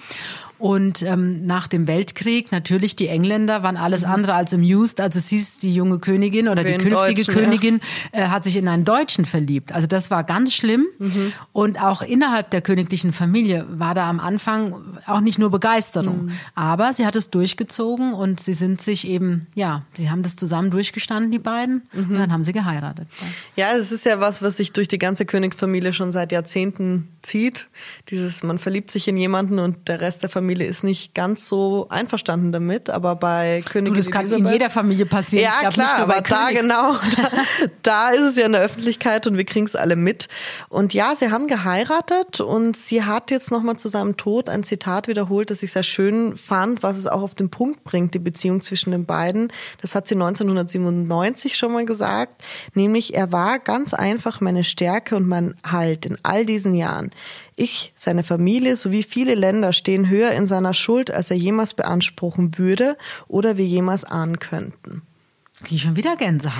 Und 0.60 1.02
ähm, 1.02 1.46
nach 1.46 1.68
dem 1.68 1.86
Weltkrieg, 1.86 2.52
natürlich, 2.52 2.94
die 2.94 3.08
Engländer 3.08 3.62
waren 3.62 3.78
alles 3.78 4.04
mhm. 4.04 4.12
andere 4.12 4.34
als 4.34 4.52
amused. 4.52 5.00
Also 5.00 5.18
es 5.18 5.28
hieß, 5.28 5.58
die 5.60 5.72
junge 5.72 5.98
Königin 5.98 6.48
oder 6.48 6.66
Wie 6.66 6.76
die 6.76 6.84
künftige 6.84 7.24
Königin 7.24 7.80
ja. 8.12 8.20
äh, 8.20 8.26
hat 8.26 8.44
sich 8.44 8.58
in 8.58 8.68
einen 8.68 8.84
Deutschen 8.84 9.24
verliebt. 9.24 9.72
Also 9.72 9.86
das 9.86 10.10
war 10.10 10.22
ganz 10.22 10.52
schlimm. 10.52 10.86
Mhm. 10.98 11.32
Und 11.52 11.82
auch 11.82 12.02
innerhalb 12.02 12.50
der 12.50 12.60
königlichen 12.60 13.14
Familie 13.14 13.64
war 13.70 13.94
da 13.94 14.06
am 14.10 14.20
Anfang 14.20 14.74
auch 15.06 15.20
nicht 15.20 15.38
nur 15.38 15.50
Begeisterung. 15.50 16.26
Mhm. 16.26 16.32
Aber 16.54 16.92
sie 16.92 17.06
hat 17.06 17.16
es 17.16 17.30
durchgezogen 17.30 18.12
und 18.12 18.38
sie 18.40 18.52
sind 18.52 18.82
sich 18.82 19.08
eben, 19.08 19.46
ja, 19.54 19.86
sie 19.94 20.10
haben 20.10 20.22
das 20.22 20.36
zusammen 20.36 20.70
durchgestanden, 20.70 21.32
die 21.32 21.38
beiden. 21.38 21.88
Und 21.94 22.10
mhm. 22.10 22.18
dann 22.18 22.32
haben 22.34 22.44
sie 22.44 22.52
geheiratet. 22.52 23.08
Ja, 23.56 23.68
es 23.78 23.92
ist 23.92 24.04
ja 24.04 24.20
was, 24.20 24.42
was 24.42 24.58
sich 24.58 24.72
durch 24.72 24.88
die 24.88 24.98
ganze 24.98 25.24
Königsfamilie 25.24 25.94
schon 25.94 26.12
seit 26.12 26.32
Jahrzehnten 26.32 27.08
zieht. 27.22 27.68
Dieses, 28.10 28.42
man 28.42 28.58
verliebt 28.58 28.90
sich 28.90 29.08
in 29.08 29.16
jemanden 29.16 29.58
und 29.58 29.88
der 29.88 30.02
Rest 30.02 30.22
der 30.22 30.28
Familie 30.28 30.49
Familie 30.50 30.66
ist 30.66 30.82
nicht 30.82 31.14
ganz 31.14 31.48
so 31.48 31.86
einverstanden 31.90 32.50
damit, 32.50 32.90
aber 32.90 33.14
bei 33.14 33.62
Königin 33.70 33.94
du, 33.94 34.00
das 34.00 34.10
kann 34.10 34.22
Elisabeth, 34.22 34.46
in 34.46 34.52
jeder 34.52 34.68
Familie 34.68 35.06
passieren. 35.06 35.44
Ja, 35.44 35.68
klar, 35.70 35.98
aber 35.98 36.22
da 36.22 36.50
genau, 36.50 36.94
da, 37.16 37.30
da, 37.82 38.10
ist 38.10 38.22
es 38.22 38.36
ja 38.36 38.46
in 38.46 38.52
der 38.52 38.62
Öffentlichkeit 38.62 39.28
und 39.28 39.36
wir 39.36 39.44
kriegen 39.44 39.66
es 39.66 39.76
alle 39.76 39.94
mit. 39.94 40.26
Und 40.68 40.92
ja, 40.92 41.14
sie 41.14 41.30
haben 41.30 41.46
geheiratet 41.46 42.40
und 42.40 42.76
sie 42.76 43.04
hat 43.04 43.30
jetzt 43.30 43.52
nochmal 43.52 43.76
zu 43.76 43.88
seinem 43.88 44.16
Tod 44.16 44.48
ein 44.48 44.64
Zitat 44.64 45.06
wiederholt, 45.06 45.52
das 45.52 45.62
ich 45.62 45.70
sehr 45.70 45.84
schön 45.84 46.36
fand, 46.36 46.82
was 46.82 46.98
es 46.98 47.06
auch 47.06 47.22
auf 47.22 47.36
den 47.36 47.48
Punkt 47.48 47.84
bringt, 47.84 48.14
die 48.14 48.18
Beziehung 48.18 48.60
zwischen 48.60 48.90
den 48.90 49.06
beiden. 49.06 49.52
Das 49.80 49.94
hat 49.94 50.08
sie 50.08 50.16
1997 50.16 51.56
schon 51.56 51.70
mal 51.70 51.84
gesagt, 51.84 52.42
nämlich 52.74 53.14
er 53.14 53.30
war 53.30 53.60
ganz 53.60 53.94
einfach 53.94 54.40
meine 54.40 54.64
Stärke 54.64 55.14
und 55.14 55.28
mein 55.28 55.54
Halt 55.64 56.06
in 56.06 56.18
all 56.24 56.44
diesen 56.44 56.74
Jahren. 56.74 57.12
Ich, 57.60 57.92
seine 57.94 58.24
Familie 58.24 58.74
sowie 58.74 59.02
viele 59.02 59.34
Länder 59.34 59.74
stehen 59.74 60.08
höher 60.08 60.30
in 60.30 60.46
seiner 60.46 60.72
Schuld, 60.72 61.10
als 61.10 61.30
er 61.30 61.36
jemals 61.36 61.74
beanspruchen 61.74 62.56
würde 62.56 62.96
oder 63.28 63.58
wir 63.58 63.66
jemals 63.66 64.04
ahnen 64.04 64.38
könnten. 64.38 65.02
Die 65.68 65.78
schon 65.78 65.94
wieder 65.94 66.16
Gänsehaut. 66.16 66.54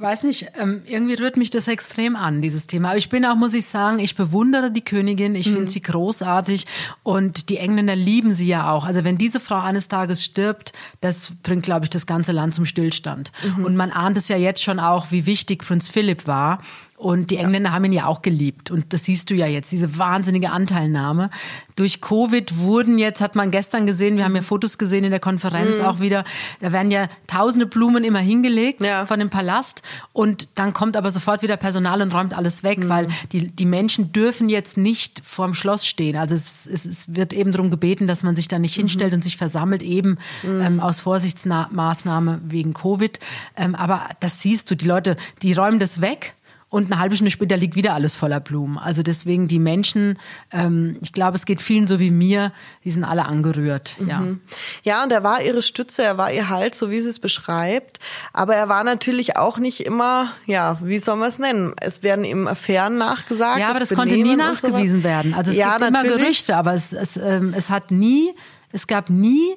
Weiß 0.00 0.24
nicht, 0.24 0.48
ähm, 0.60 0.82
irgendwie 0.84 1.14
rührt 1.14 1.38
mich 1.38 1.48
das 1.48 1.66
extrem 1.66 2.14
an, 2.14 2.42
dieses 2.42 2.66
Thema. 2.66 2.90
Aber 2.90 2.98
ich 2.98 3.08
bin 3.08 3.24
auch, 3.24 3.36
muss 3.36 3.54
ich 3.54 3.64
sagen, 3.64 4.00
ich 4.00 4.16
bewundere 4.16 4.70
die 4.70 4.82
Königin, 4.82 5.34
ich 5.34 5.46
mhm. 5.46 5.54
finde 5.54 5.70
sie 5.70 5.80
großartig 5.80 6.66
und 7.02 7.48
die 7.48 7.56
Engländer 7.56 7.96
lieben 7.96 8.34
sie 8.34 8.48
ja 8.48 8.70
auch. 8.70 8.84
Also 8.84 9.04
wenn 9.04 9.16
diese 9.16 9.40
Frau 9.40 9.60
eines 9.60 9.88
Tages 9.88 10.22
stirbt, 10.22 10.72
das 11.00 11.32
bringt, 11.42 11.62
glaube 11.62 11.86
ich, 11.86 11.90
das 11.90 12.06
ganze 12.06 12.32
Land 12.32 12.52
zum 12.52 12.66
Stillstand. 12.66 13.32
Mhm. 13.56 13.64
Und 13.64 13.76
man 13.76 13.92
ahnt 13.92 14.18
es 14.18 14.28
ja 14.28 14.36
jetzt 14.36 14.62
schon 14.62 14.78
auch, 14.78 15.10
wie 15.10 15.24
wichtig 15.24 15.64
Prinz 15.64 15.88
Philipp 15.88 16.26
war. 16.26 16.60
Und 16.98 17.30
die 17.30 17.36
Engländer 17.36 17.70
ja. 17.70 17.74
haben 17.76 17.84
ihn 17.84 17.92
ja 17.92 18.06
auch 18.06 18.22
geliebt. 18.22 18.72
Und 18.72 18.92
das 18.92 19.04
siehst 19.04 19.30
du 19.30 19.36
ja 19.36 19.46
jetzt, 19.46 19.70
diese 19.70 19.98
wahnsinnige 19.98 20.50
Anteilnahme. 20.50 21.30
Durch 21.76 22.00
Covid 22.00 22.58
wurden 22.58 22.98
jetzt, 22.98 23.20
hat 23.20 23.36
man 23.36 23.52
gestern 23.52 23.86
gesehen, 23.86 24.16
wir 24.16 24.24
haben 24.24 24.34
ja 24.34 24.42
Fotos 24.42 24.78
gesehen 24.78 25.04
in 25.04 25.12
der 25.12 25.20
Konferenz 25.20 25.78
mhm. 25.78 25.84
auch 25.84 26.00
wieder, 26.00 26.24
da 26.58 26.72
werden 26.72 26.90
ja 26.90 27.08
tausende 27.28 27.66
Blumen 27.66 28.02
immer 28.02 28.18
hingelegt 28.18 28.80
ja. 28.80 29.06
von 29.06 29.20
dem 29.20 29.30
Palast. 29.30 29.82
Und 30.12 30.48
dann 30.56 30.72
kommt 30.72 30.96
aber 30.96 31.12
sofort 31.12 31.42
wieder 31.42 31.56
Personal 31.56 32.02
und 32.02 32.12
räumt 32.12 32.36
alles 32.36 32.64
weg, 32.64 32.80
mhm. 32.80 32.88
weil 32.88 33.08
die, 33.30 33.46
die 33.46 33.66
Menschen 33.66 34.10
dürfen 34.12 34.48
jetzt 34.48 34.76
nicht 34.76 35.20
vorm 35.24 35.54
Schloss 35.54 35.86
stehen. 35.86 36.16
Also 36.16 36.34
es, 36.34 36.66
es, 36.66 36.84
es 36.84 37.14
wird 37.14 37.32
eben 37.32 37.52
darum 37.52 37.70
gebeten, 37.70 38.08
dass 38.08 38.24
man 38.24 38.34
sich 38.34 38.48
da 38.48 38.58
nicht 38.58 38.76
mhm. 38.76 38.82
hinstellt 38.82 39.14
und 39.14 39.22
sich 39.22 39.36
versammelt, 39.36 39.84
eben 39.84 40.18
mhm. 40.42 40.62
ähm, 40.62 40.80
aus 40.80 41.00
Vorsichtsmaßnahme 41.02 42.40
wegen 42.42 42.74
Covid. 42.74 43.20
Ähm, 43.56 43.76
aber 43.76 44.08
das 44.18 44.42
siehst 44.42 44.68
du, 44.72 44.74
die 44.74 44.86
Leute, 44.86 45.14
die 45.42 45.52
räumen 45.52 45.78
das 45.78 46.00
weg 46.00 46.34
und 46.70 46.92
eine 46.92 47.00
halbe 47.00 47.14
Stunde 47.14 47.30
später 47.30 47.56
liegt 47.56 47.76
wieder 47.76 47.94
alles 47.94 48.16
voller 48.16 48.40
Blumen. 48.40 48.76
Also 48.76 49.02
deswegen 49.02 49.48
die 49.48 49.58
Menschen, 49.58 50.18
ähm, 50.52 50.98
ich 51.00 51.14
glaube, 51.14 51.36
es 51.36 51.46
geht 51.46 51.62
vielen 51.62 51.86
so 51.86 51.98
wie 51.98 52.10
mir, 52.10 52.52
die 52.84 52.90
sind 52.90 53.04
alle 53.04 53.24
angerührt. 53.24 53.96
Ja. 54.06 54.20
Mhm. 54.20 54.40
ja, 54.82 55.02
und 55.02 55.10
er 55.10 55.24
war 55.24 55.42
ihre 55.42 55.62
Stütze, 55.62 56.02
er 56.02 56.18
war 56.18 56.30
ihr 56.30 56.50
Halt, 56.50 56.74
so 56.74 56.90
wie 56.90 57.00
sie 57.00 57.08
es 57.08 57.20
beschreibt. 57.20 58.00
Aber 58.34 58.54
er 58.54 58.68
war 58.68 58.84
natürlich 58.84 59.38
auch 59.38 59.56
nicht 59.58 59.80
immer, 59.80 60.32
ja, 60.44 60.78
wie 60.82 60.98
soll 60.98 61.16
man 61.16 61.30
es 61.30 61.38
nennen? 61.38 61.74
Es 61.80 62.02
werden 62.02 62.24
ihm 62.24 62.46
Affären 62.46 62.98
nachgesagt. 62.98 63.60
Ja, 63.60 63.70
aber 63.70 63.80
das, 63.80 63.88
das 63.88 63.98
konnte 63.98 64.16
nie 64.16 64.36
nachgewiesen 64.36 64.98
so 64.98 65.04
werden. 65.04 65.32
Also 65.32 65.50
es 65.50 65.56
ja, 65.56 65.78
gibt 65.78 65.90
natürlich. 65.90 66.14
immer 66.14 66.22
Gerüchte, 66.22 66.56
aber 66.56 66.74
es, 66.74 66.92
es, 66.92 67.16
ähm, 67.16 67.54
es 67.56 67.70
hat 67.70 67.90
nie, 67.90 68.34
es 68.72 68.86
gab 68.86 69.08
nie 69.08 69.56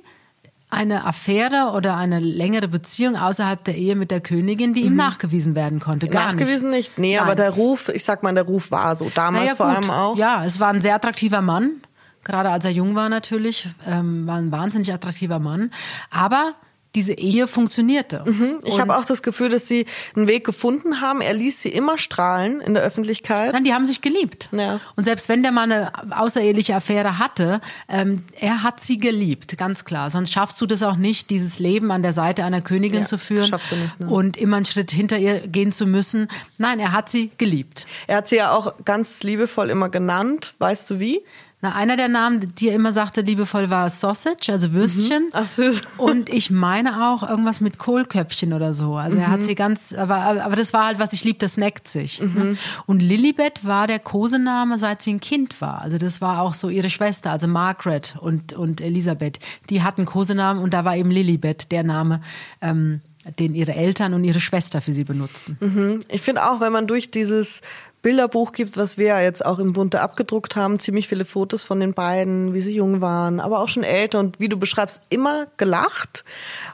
eine 0.71 1.05
Affäre 1.05 1.73
oder 1.75 1.97
eine 1.97 2.19
längere 2.19 2.69
Beziehung 2.69 3.17
außerhalb 3.17 3.63
der 3.63 3.75
Ehe 3.75 3.95
mit 3.95 4.09
der 4.09 4.21
Königin, 4.21 4.73
die 4.73 4.81
mhm. 4.81 4.87
ihm 4.87 4.95
nachgewiesen 4.95 5.53
werden 5.53 5.79
konnte. 5.79 6.07
Gar 6.07 6.31
nachgewiesen 6.33 6.69
nicht. 6.69 6.97
nicht. 6.97 6.99
Nee, 6.99 7.15
Nein. 7.17 7.23
aber 7.23 7.35
der 7.35 7.51
Ruf, 7.51 7.89
ich 7.89 8.03
sag 8.03 8.23
mal, 8.23 8.33
der 8.33 8.45
Ruf 8.45 8.71
war 8.71 8.95
so. 8.95 9.11
Damals 9.13 9.49
ja, 9.49 9.55
vor 9.55 9.67
allem 9.67 9.89
auch. 9.89 10.17
Ja, 10.17 10.45
es 10.45 10.59
war 10.59 10.69
ein 10.69 10.81
sehr 10.81 10.95
attraktiver 10.95 11.41
Mann. 11.41 11.81
Gerade 12.23 12.49
als 12.49 12.65
er 12.65 12.71
jung 12.71 12.95
war 12.95 13.09
natürlich, 13.09 13.69
ähm, 13.87 14.25
war 14.27 14.37
ein 14.37 14.51
wahnsinnig 14.51 14.93
attraktiver 14.93 15.39
Mann. 15.39 15.71
Aber 16.09 16.53
diese 16.95 17.13
Ehe 17.13 17.47
funktionierte. 17.47 18.23
Mhm. 18.25 18.59
Ich 18.65 18.79
habe 18.79 18.97
auch 18.97 19.05
das 19.05 19.21
Gefühl, 19.23 19.49
dass 19.49 19.67
sie 19.67 19.85
einen 20.15 20.27
Weg 20.27 20.45
gefunden 20.45 20.99
haben. 20.99 21.21
Er 21.21 21.33
ließ 21.33 21.61
sie 21.61 21.69
immer 21.69 21.97
strahlen 21.97 22.59
in 22.59 22.73
der 22.73 22.83
Öffentlichkeit. 22.83 23.53
Nein, 23.53 23.63
die 23.63 23.73
haben 23.73 23.85
sich 23.85 24.01
geliebt. 24.01 24.49
Ja. 24.51 24.81
Und 24.95 25.05
selbst 25.05 25.29
wenn 25.29 25.41
der 25.41 25.53
Mann 25.53 25.71
eine 25.71 25.91
außereheliche 26.11 26.75
Affäre 26.75 27.17
hatte, 27.17 27.61
ähm, 27.87 28.23
er 28.39 28.63
hat 28.63 28.81
sie 28.81 28.97
geliebt, 28.97 29.57
ganz 29.57 29.85
klar. 29.85 30.09
Sonst 30.09 30.33
schaffst 30.33 30.59
du 30.59 30.65
das 30.65 30.83
auch 30.83 30.97
nicht, 30.97 31.29
dieses 31.29 31.59
Leben 31.59 31.91
an 31.91 32.03
der 32.03 32.13
Seite 32.13 32.43
einer 32.43 32.61
Königin 32.61 32.99
Ja, 32.99 33.05
zu 33.05 33.17
führen 33.17 33.47
schaffst 33.47 33.71
du 33.71 33.75
nicht, 33.77 33.99
ne? 33.99 34.07
und 34.07 34.35
immer 34.35 34.57
einen 34.57 34.65
Schritt 34.65 34.91
hinter 34.91 35.17
ihr 35.17 35.39
gehen 35.47 35.71
zu 35.71 35.85
müssen. 35.85 36.27
Nein, 36.57 36.79
er 36.79 36.91
hat 36.91 37.09
sie 37.09 37.31
geliebt. 37.37 37.85
Er 38.07 38.17
hat 38.17 38.27
sie 38.27 38.37
ja 38.37 38.51
auch 38.51 38.73
ganz 38.83 39.23
liebevoll 39.23 39.69
immer 39.69 39.89
genannt. 39.89 40.55
Weißt 40.59 40.89
du 40.89 40.99
wie? 40.99 41.21
Na, 41.63 41.73
einer 41.75 41.95
der 41.95 42.07
Namen, 42.07 42.55
die 42.55 42.69
er 42.69 42.75
immer 42.75 42.91
sagte, 42.91 43.21
liebevoll 43.21 43.69
war 43.69 43.87
Sausage, 43.89 44.51
also 44.51 44.73
Würstchen. 44.73 45.29
Ach 45.31 45.45
süß. 45.45 45.83
Und 45.97 46.29
ich 46.29 46.49
meine 46.49 47.07
auch 47.11 47.21
irgendwas 47.27 47.61
mit 47.61 47.77
Kohlköpfchen 47.77 48.53
oder 48.53 48.73
so. 48.73 48.95
Also 48.95 49.19
er 49.19 49.27
Mhm. 49.27 49.31
hat 49.31 49.43
sie 49.43 49.53
ganz, 49.53 49.93
aber, 49.93 50.17
aber 50.17 50.55
das 50.55 50.73
war 50.73 50.85
halt, 50.87 50.97
was 50.97 51.13
ich 51.13 51.23
lieb, 51.23 51.37
das 51.39 51.57
neckt 51.57 51.87
sich. 51.87 52.19
Mhm. 52.19 52.33
Ne? 52.33 52.57
Und 52.87 52.99
Lilibet 53.01 53.63
war 53.63 53.85
der 53.85 53.99
Kosename, 53.99 54.79
seit 54.79 55.03
sie 55.03 55.13
ein 55.13 55.19
Kind 55.19 55.61
war. 55.61 55.81
Also 55.81 55.99
das 55.99 56.19
war 56.19 56.41
auch 56.41 56.55
so 56.55 56.67
ihre 56.69 56.89
Schwester, 56.89 57.29
also 57.29 57.47
Margaret 57.47 58.15
und, 58.19 58.53
und 58.53 58.81
Elisabeth. 58.81 59.37
Die 59.69 59.83
hatten 59.83 60.05
Kosenamen 60.05 60.63
und 60.63 60.73
da 60.73 60.83
war 60.83 60.97
eben 60.97 61.11
Lilibet 61.11 61.71
der 61.71 61.83
Name, 61.83 62.21
ähm, 62.61 63.01
den 63.37 63.53
ihre 63.53 63.75
Eltern 63.75 64.15
und 64.15 64.23
ihre 64.23 64.39
Schwester 64.39 64.81
für 64.81 64.93
sie 64.93 65.03
benutzten. 65.03 66.03
Ich 66.09 66.21
finde 66.21 66.49
auch, 66.49 66.59
wenn 66.59 66.71
man 66.73 66.87
durch 66.87 67.11
dieses 67.11 67.61
Bilderbuch 68.01 68.51
gibt, 68.51 68.77
was 68.77 68.97
wir 68.97 69.21
jetzt 69.21 69.45
auch 69.45 69.59
im 69.59 69.73
Bunte 69.73 70.01
abgedruckt 70.01 70.55
haben, 70.55 70.79
ziemlich 70.79 71.07
viele 71.07 71.25
Fotos 71.25 71.63
von 71.63 71.79
den 71.79 71.93
beiden, 71.93 72.53
wie 72.53 72.61
sie 72.61 72.75
jung 72.75 73.01
waren, 73.01 73.39
aber 73.39 73.59
auch 73.59 73.69
schon 73.69 73.83
älter 73.83 74.19
und 74.19 74.39
wie 74.39 74.49
du 74.49 74.57
beschreibst, 74.57 75.01
immer 75.09 75.45
gelacht. 75.57 76.23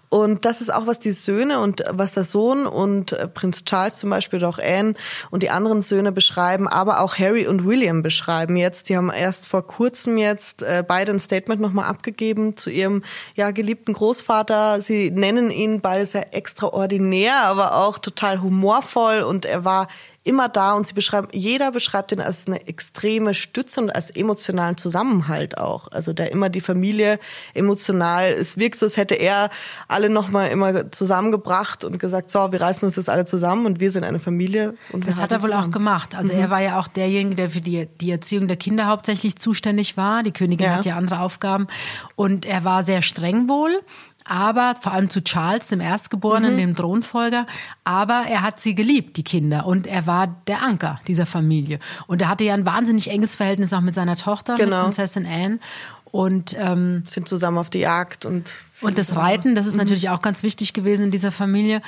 Und 0.09 0.45
das 0.45 0.61
ist 0.61 0.73
auch, 0.73 0.87
was 0.87 0.99
die 0.99 1.11
Söhne 1.11 1.59
und 1.59 1.83
was 1.89 2.13
der 2.13 2.23
Sohn 2.23 2.65
und 2.65 3.11
äh, 3.11 3.27
Prinz 3.27 3.65
Charles 3.65 3.97
zum 3.97 4.09
Beispiel 4.09 4.39
oder 4.39 4.47
auch 4.47 4.59
Anne 4.59 4.93
und 5.31 5.43
die 5.43 5.49
anderen 5.49 5.81
Söhne 5.81 6.13
beschreiben, 6.13 6.67
aber 6.67 7.01
auch 7.01 7.17
Harry 7.17 7.45
und 7.45 7.65
William 7.65 8.03
beschreiben 8.03 8.55
jetzt. 8.55 8.87
Die 8.87 8.95
haben 8.95 9.11
erst 9.11 9.47
vor 9.47 9.67
kurzem 9.67 10.17
jetzt 10.17 10.63
äh, 10.63 10.83
beide 10.87 11.11
ein 11.11 11.19
Statement 11.19 11.59
nochmal 11.59 11.89
abgegeben 11.89 12.55
zu 12.55 12.69
ihrem 12.69 13.03
ja, 13.35 13.51
geliebten 13.51 13.91
Großvater. 13.91 14.81
Sie 14.81 15.11
nennen 15.11 15.51
ihn 15.51 15.81
beide 15.81 16.05
sehr 16.05 16.33
extraordinär, 16.33 17.41
aber 17.41 17.75
auch 17.75 17.97
total 17.97 18.41
humorvoll 18.41 19.23
und 19.23 19.45
er 19.45 19.65
war 19.65 19.87
immer 20.27 20.49
da 20.49 20.73
und 20.73 20.85
sie 20.85 20.93
beschreiben, 20.93 21.27
jeder 21.31 21.71
beschreibt 21.71 22.11
ihn 22.11 22.21
als 22.21 22.45
eine 22.47 22.67
extreme 22.67 23.33
Stütze 23.33 23.81
und 23.81 23.89
als 23.95 24.09
emotionalen 24.11 24.77
Zusammenhalt 24.77 25.57
auch. 25.57 25.87
Also 25.91 26.13
der 26.13 26.31
immer 26.31 26.49
die 26.49 26.61
Familie 26.61 27.17
emotional, 27.53 28.25
es 28.29 28.57
wirkt 28.57 28.77
so, 28.77 28.85
als 28.85 28.97
hätte 28.97 29.15
er 29.15 29.49
alle 29.87 30.09
nochmal 30.09 30.49
immer 30.49 30.91
zusammengebracht 30.91 31.83
und 31.83 31.97
gesagt, 31.99 32.29
so, 32.31 32.51
wir 32.51 32.61
reißen 32.61 32.85
uns 32.87 32.95
jetzt 32.95 33.09
alle 33.09 33.25
zusammen 33.25 33.65
und 33.65 33.79
wir 33.79 33.91
sind 33.91 34.03
eine 34.03 34.19
Familie. 34.19 34.75
Das 34.93 35.21
hat 35.21 35.31
er 35.31 35.41
wohl 35.43 35.53
auch 35.53 35.71
gemacht. 35.71 36.15
Also 36.15 36.33
Mhm. 36.33 36.39
er 36.39 36.49
war 36.49 36.61
ja 36.61 36.79
auch 36.79 36.87
derjenige, 36.87 37.35
der 37.35 37.49
für 37.49 37.61
die, 37.61 37.87
die 38.01 38.11
Erziehung 38.11 38.47
der 38.47 38.57
Kinder 38.57 38.87
hauptsächlich 38.87 39.37
zuständig 39.37 39.97
war. 39.97 40.23
Die 40.23 40.31
Königin 40.31 40.67
Ja. 40.67 40.75
hat 40.75 40.85
ja 40.85 40.95
andere 40.97 41.19
Aufgaben. 41.19 41.67
Und 42.15 42.45
er 42.45 42.63
war 42.63 42.83
sehr 42.83 43.01
streng 43.01 43.47
wohl. 43.49 43.81
Aber 44.27 44.75
vor 44.79 44.91
allem 44.93 45.09
zu 45.09 45.23
Charles, 45.23 45.67
dem 45.67 45.79
Erstgeborenen, 45.81 46.53
Mhm. 46.53 46.57
dem 46.57 46.75
Thronfolger. 46.75 47.45
Aber 47.83 48.23
er 48.29 48.41
hat 48.41 48.59
sie 48.59 48.75
geliebt, 48.75 49.17
die 49.17 49.23
Kinder. 49.23 49.65
Und 49.65 49.87
er 49.87 50.05
war 50.07 50.27
der 50.47 50.61
Anker 50.63 50.99
dieser 51.07 51.25
Familie. 51.25 51.79
Und 52.07 52.21
er 52.21 52.29
hatte 52.29 52.45
ja 52.45 52.53
ein 52.53 52.65
wahnsinnig 52.65 53.09
enges 53.09 53.35
Verhältnis 53.35 53.73
auch 53.73 53.81
mit 53.81 53.95
seiner 53.95 54.15
Tochter, 54.17 54.55
Genau. 54.55 54.77
mit 54.77 54.83
Prinzessin 54.85 55.25
Anne. 55.25 55.59
Und 56.05 56.55
ähm, 56.57 57.03
Sind 57.05 57.27
zusammen 57.27 57.57
auf 57.57 57.69
die 57.69 57.79
Jagd 57.79 58.25
und 58.25 58.53
und 58.81 58.99
das 58.99 59.15
Reiten, 59.15 59.55
das 59.55 59.65
ist 59.65 59.73
Mhm. 59.73 59.79
natürlich 59.79 60.09
auch 60.09 60.21
ganz 60.21 60.43
wichtig 60.43 60.71
gewesen 60.71 61.05
in 61.05 61.11
dieser 61.11 61.31
Familie. 61.31 61.81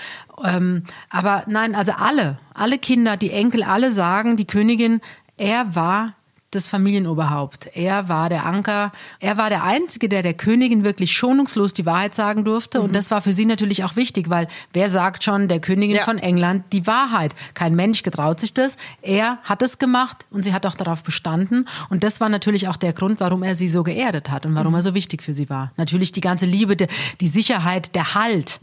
Ähm, 0.44 0.84
aber 1.12 1.44
nein, 1.48 1.76
also 1.76 1.92
alle, 1.92 2.40
alle 2.56 2.80
Kinder, 2.80 3.16
die 3.16 3.32
Enkel, 3.32 3.62
alle 3.64 3.92
sagen, 3.92 4.38
die 4.38 4.46
Königin, 4.46 5.00
er 5.38 5.76
war 5.76 6.16
das 6.52 6.68
Familienoberhaupt. 6.68 7.70
Er 7.76 8.10
war 8.10 8.30
der 8.30 8.46
Anker. 8.46 8.92
Er 9.20 9.38
war 9.38 9.50
der 9.50 9.64
Einzige, 9.64 10.10
der 10.10 10.24
der 10.24 10.34
Königin 10.34 10.84
wirklich 10.84 11.12
schonungslos 11.12 11.74
die 11.74 11.86
Wahrheit 11.86 12.16
sagen 12.16 12.44
durfte. 12.44 12.82
Und 12.82 12.96
das 12.96 13.12
war 13.12 13.22
für 13.22 13.34
sie 13.34 13.46
natürlich 13.46 13.84
auch 13.84 13.96
wichtig, 13.96 14.30
weil 14.30 14.48
wer 14.74 14.90
sagt 14.90 15.24
schon 15.24 15.48
der 15.48 15.60
Königin 15.60 15.98
Ja. 15.98 16.04
von 16.04 16.18
England 16.18 16.66
die 16.74 16.88
Wahrheit? 16.88 17.36
Kein 17.54 17.76
Mensch 17.76 18.04
getraut 18.04 18.40
sich 18.40 18.54
das. 18.54 18.78
Er 19.02 19.38
hat 19.44 19.62
es 19.62 19.78
gemacht 19.78 20.26
und 20.32 20.44
sie 20.44 20.54
hat 20.54 20.66
auch 20.66 20.76
darauf 20.76 21.04
bestanden. 21.04 21.68
Und 21.90 22.04
das 22.04 22.20
war 22.20 22.30
natürlich 22.30 22.68
auch 22.68 22.78
der 22.78 22.94
Grund, 22.94 23.20
warum 23.20 23.44
er 23.44 23.56
sie 23.56 23.68
so 23.70 23.84
geerdet 23.84 24.32
hat 24.32 24.46
und 24.46 24.56
warum 24.56 24.74
er 24.74 24.82
so 24.82 24.94
wichtig 24.96 25.22
für 25.22 25.34
sie 25.34 25.50
war. 25.50 25.72
Natürlich 25.78 26.12
die 26.12 26.22
ganze 26.22 26.46
Liebe, 26.46 26.76
die, 26.76 27.28
Sicherheit, 27.28 27.94
der 27.96 28.16
Halt. 28.16 28.60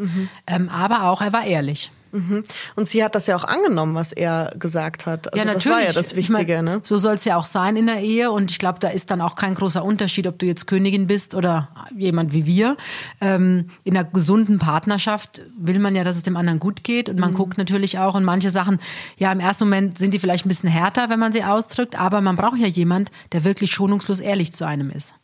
Ähm, 0.46 0.68
aber 0.68 1.04
auch, 1.04 1.20
er 1.22 1.32
war 1.32 1.44
ehrlich. 1.44 1.90
Mhm. 2.12 2.44
Und 2.76 2.88
sie 2.88 3.04
hat 3.04 3.14
das 3.14 3.26
ja 3.26 3.36
auch 3.36 3.44
angenommen, 3.44 3.94
was 3.94 4.12
er 4.12 4.52
gesagt 4.58 5.06
hat. 5.06 5.32
Also 5.32 5.38
ja, 5.38 5.44
natürlich. 5.44 5.64
Das 5.64 5.72
war 5.72 5.82
ja 5.82 5.92
das 5.92 6.12
Ich 6.12 6.28
mein, 6.30 6.40
Wichtige, 6.40 6.62
ne? 6.62 6.80
So 6.82 6.96
soll 6.96 7.14
es 7.14 7.24
ja 7.24 7.36
auch 7.36 7.46
sein 7.46 7.76
in 7.76 7.86
der 7.86 8.00
Ehe. 8.00 8.30
Und 8.30 8.50
ich 8.50 8.58
glaube, 8.58 8.78
da 8.78 8.88
ist 8.88 9.10
dann 9.10 9.20
auch 9.20 9.36
kein 9.36 9.54
großer 9.54 9.84
Unterschied, 9.84 10.26
ob 10.26 10.38
du 10.38 10.46
jetzt 10.46 10.66
Königin 10.66 11.06
bist 11.06 11.34
oder 11.34 11.68
jemand 11.96 12.32
wie 12.32 12.46
wir. 12.46 12.76
Ähm, 13.20 13.70
in 13.84 13.96
einer 13.96 14.08
gesunden 14.08 14.58
Partnerschaft 14.58 15.42
will 15.58 15.78
man 15.78 15.94
ja, 15.96 16.04
dass 16.04 16.16
es 16.16 16.22
dem 16.22 16.36
anderen 16.36 16.60
gut 16.60 16.84
geht. 16.84 17.08
Und 17.08 17.18
man 17.18 17.32
Mhm. 17.32 17.36
guckt 17.36 17.58
natürlich 17.58 17.98
auch. 17.98 18.14
Und 18.14 18.24
manche 18.24 18.50
Sachen, 18.50 18.78
ja, 19.16 19.30
im 19.32 19.40
ersten 19.40 19.64
Moment 19.64 19.98
sind 19.98 20.14
die 20.14 20.18
vielleicht 20.18 20.46
ein 20.46 20.48
bisschen 20.48 20.68
härter, 20.70 21.10
wenn 21.10 21.18
man 21.18 21.32
sie 21.32 21.44
ausdrückt. 21.44 21.98
Aber 21.98 22.20
man 22.20 22.36
braucht 22.36 22.58
ja 22.58 22.66
jemand, 22.66 23.10
der 23.32 23.44
wirklich 23.44 23.70
schonungslos 23.72 24.20
ehrlich 24.20 24.52
zu 24.52 24.66
einem 24.66 24.90
ist. 24.90 25.14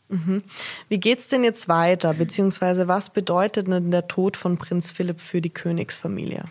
Wie 0.89 0.99
geht's 0.99 1.29
denn 1.29 1.43
jetzt 1.43 1.67
weiter? 1.67 2.13
Beziehungsweise 2.13 2.87
was 2.87 3.09
bedeutet 3.09 3.65
denn 3.65 3.89
der 3.89 4.07
Tod 4.07 4.37
von 4.37 4.57
Prinz 4.59 4.91
Philipp 4.91 5.19
für 5.19 5.41
die 5.41 5.49
Königsfamilie? 5.49 6.43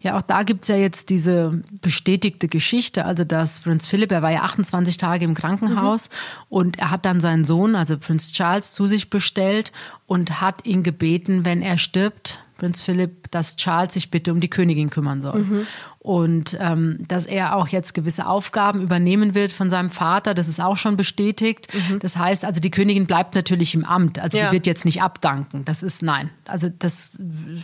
Ja, 0.00 0.16
auch 0.16 0.22
da 0.22 0.44
gibt's 0.44 0.68
ja 0.68 0.76
jetzt 0.76 1.10
diese 1.10 1.62
bestätigte 1.80 2.46
Geschichte, 2.46 3.04
also 3.04 3.24
dass 3.24 3.60
Prinz 3.60 3.86
Philipp, 3.86 4.12
er 4.12 4.22
war 4.22 4.30
ja 4.30 4.42
28 4.42 4.96
Tage 4.96 5.24
im 5.24 5.34
Krankenhaus 5.34 6.08
und 6.48 6.78
er 6.78 6.90
hat 6.90 7.04
dann 7.04 7.20
seinen 7.20 7.44
Sohn, 7.44 7.74
also 7.74 7.98
Prinz 7.98 8.32
Charles, 8.32 8.72
zu 8.72 8.86
sich 8.86 9.10
bestellt 9.10 9.72
und 10.06 10.40
hat 10.40 10.66
ihn 10.66 10.84
gebeten, 10.84 11.44
wenn 11.44 11.62
er 11.62 11.78
stirbt, 11.78 12.40
Prinz 12.58 12.80
Philipp, 12.80 13.30
dass 13.30 13.56
Charles 13.56 13.94
sich 13.94 14.10
bitte 14.10 14.32
um 14.32 14.40
die 14.40 14.50
Königin 14.50 14.90
kümmern 14.90 15.22
soll. 15.22 15.66
Und 16.00 16.56
ähm, 16.60 17.04
dass 17.08 17.26
er 17.26 17.56
auch 17.56 17.68
jetzt 17.68 17.92
gewisse 17.92 18.26
Aufgaben 18.26 18.80
übernehmen 18.80 19.34
wird 19.34 19.50
von 19.52 19.68
seinem 19.68 19.90
Vater, 19.90 20.32
das 20.32 20.46
ist 20.46 20.60
auch 20.60 20.76
schon 20.76 20.96
bestätigt. 20.96 21.66
Das 22.00 22.16
heißt 22.16 22.44
also, 22.44 22.60
die 22.60 22.70
Königin 22.70 23.06
bleibt 23.06 23.34
natürlich 23.34 23.74
im 23.74 23.84
Amt. 23.84 24.18
Also 24.18 24.38
Ja. 24.38 24.46
die 24.46 24.52
wird 24.52 24.66
jetzt 24.66 24.84
nicht 24.84 25.02
abdanken. 25.02 25.64
Das 25.64 25.82
ist 25.82 26.02
nein. 26.02 26.30
Also 26.46 26.68
das 26.70 27.18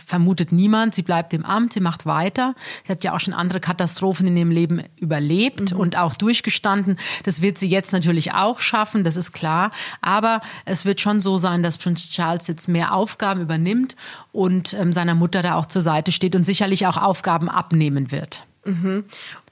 vermutet 0.05 0.51
niemand. 0.51 0.93
Sie 0.95 1.01
bleibt 1.01 1.33
im 1.33 1.45
Amt, 1.45 1.73
sie 1.73 1.79
macht 1.79 2.05
weiter. 2.05 2.55
Sie 2.85 2.91
hat 2.91 3.03
ja 3.05 3.13
auch 3.13 3.19
schon 3.21 3.33
andere 3.33 3.61
Katastrophen 3.61 4.27
in 4.27 4.35
ihrem 4.37 4.51
Leben 4.51 4.83
überlebt 4.97 5.71
und 5.71 5.97
auch 5.97 6.15
durchgestanden. 6.15 6.97
Das 7.23 7.41
wird 7.41 7.57
sie 7.57 7.69
jetzt 7.69 7.93
natürlich 7.93 8.33
auch 8.33 8.59
schaffen, 8.59 9.03
das 9.05 9.15
ist 9.15 9.31
klar. 9.31 9.71
Aber 10.01 10.41
es 10.65 10.83
wird 10.85 10.99
schon 10.99 11.21
so 11.21 11.37
sein, 11.37 11.63
dass 11.63 11.77
Prinz 11.77 12.09
Charles 12.09 12.47
jetzt 12.47 12.67
mehr 12.67 12.93
Aufgaben 12.93 13.41
übernimmt 13.41 13.95
und 14.33 14.73
ähm, 14.73 14.91
seiner 14.91 15.15
Mutter 15.15 15.41
da 15.41 15.55
auch 15.55 15.67
zur 15.67 15.81
Seite 15.81 16.11
steht 16.11 16.35
und 16.35 16.43
sicherlich 16.43 16.85
auch 16.85 16.97
Aufgaben 16.97 17.49
abnehmen 17.49 18.11
wird. 18.11 18.34
Mhm. 18.65 19.05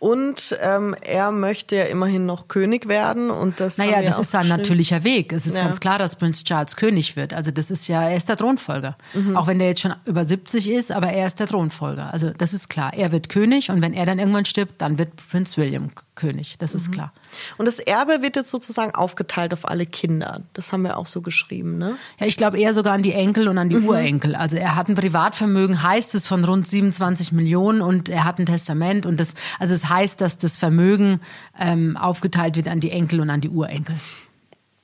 Und 0.04 0.58
ähm, 0.62 0.94
er 1.00 1.32
möchte 1.32 1.78
ja 1.78 1.84
immerhin 1.86 2.26
noch 2.26 2.50
König 2.50 2.90
werden 2.90 3.32
und 3.32 3.62
das 3.62 3.78
Naja, 3.78 4.02
das 4.02 4.20
ist 4.20 4.32
sein 4.32 4.50
natürlicher 4.50 5.06
Weg. 5.06 5.32
Es 5.32 5.48
ist 5.48 5.56
Ja. 5.56 5.64
ganz 5.64 5.80
klar, 5.80 5.98
dass 5.98 6.18
Prinz 6.18 6.44
Charles 6.44 6.76
König 6.76 7.16
wird. 7.16 7.34
Also 7.34 7.52
das 7.52 7.72
ist 7.72 7.88
ja, 7.88 8.10
er 8.10 8.18
ist 8.18 8.28
der 8.28 8.36
Thronfolger. 8.36 8.98
Mhm. 9.14 9.38
Auch 9.38 9.48
wenn 9.48 9.60
der 9.60 9.70
jetzt 9.70 9.80
schon 9.80 9.94
über 10.04 10.26
70 10.26 10.70
ist, 10.70 10.92
aber 10.92 11.08
er 11.08 11.26
ist 11.26 11.40
der 11.40 11.48
Thronfolger. 11.48 12.12
Also 12.12 12.32
das 12.38 12.54
ist 12.54 12.70
klar. 12.70 12.94
Er 12.94 13.14
wird 13.14 13.30
König 13.30 13.70
und 13.72 13.82
wenn 13.82 13.94
er 13.94 14.06
dann 14.06 14.20
irgendwann 14.20 14.44
stirbt, 14.44 14.82
dann 14.82 14.98
wird 14.98 15.12
Prinz 15.30 15.56
William 15.58 15.88
König. 16.16 16.58
Das 16.60 16.74
Mhm. 16.74 16.78
ist 16.80 16.92
klar. 16.92 17.14
Und 17.58 17.66
das 17.66 17.80
Erbe 17.80 18.22
wird 18.22 18.36
jetzt 18.36 18.52
sozusagen 18.52 18.94
aufgeteilt 18.94 19.54
auf 19.54 19.68
alle 19.68 19.86
Kinder. 19.86 20.42
Das 20.52 20.72
haben 20.74 20.84
wir 20.84 20.98
auch 20.98 21.08
so 21.08 21.22
geschrieben, 21.22 21.78
ne? 21.80 21.96
Ja, 22.20 22.28
ich 22.28 22.36
glaube 22.38 22.60
eher 22.60 22.74
sogar 22.74 22.94
an 22.94 23.02
die 23.04 23.14
Enkel 23.14 23.48
und 23.48 23.58
an 23.58 23.68
Mhm. 23.68 23.72
die 23.72 23.78
Urenkel. 23.88 24.36
Also 24.36 24.58
er 24.58 24.76
hat 24.76 24.90
ein 24.90 24.96
Privatvermögen, 24.96 25.82
heißt 25.82 26.14
es, 26.14 26.28
von 26.28 26.44
rund 26.46 26.68
27 26.68 27.32
Millionen 27.32 27.82
und 27.82 28.10
er 28.10 28.26
hat 28.26 28.38
ein 28.38 28.46
Testament 28.46 29.06
und 29.08 29.20
das, 29.20 29.34
also 29.60 29.74
es 29.74 29.90
heißt, 29.94 30.20
dass 30.22 30.38
das 30.38 30.58
Vermögen 30.58 31.20
ähm, 31.60 31.96
aufgeteilt 31.98 32.56
wird 32.58 32.68
an 32.68 32.80
die 32.80 32.92
Enkel 32.92 33.20
und 33.22 33.30
an 33.30 33.42
die 33.42 33.50
Urenkel. 33.50 33.96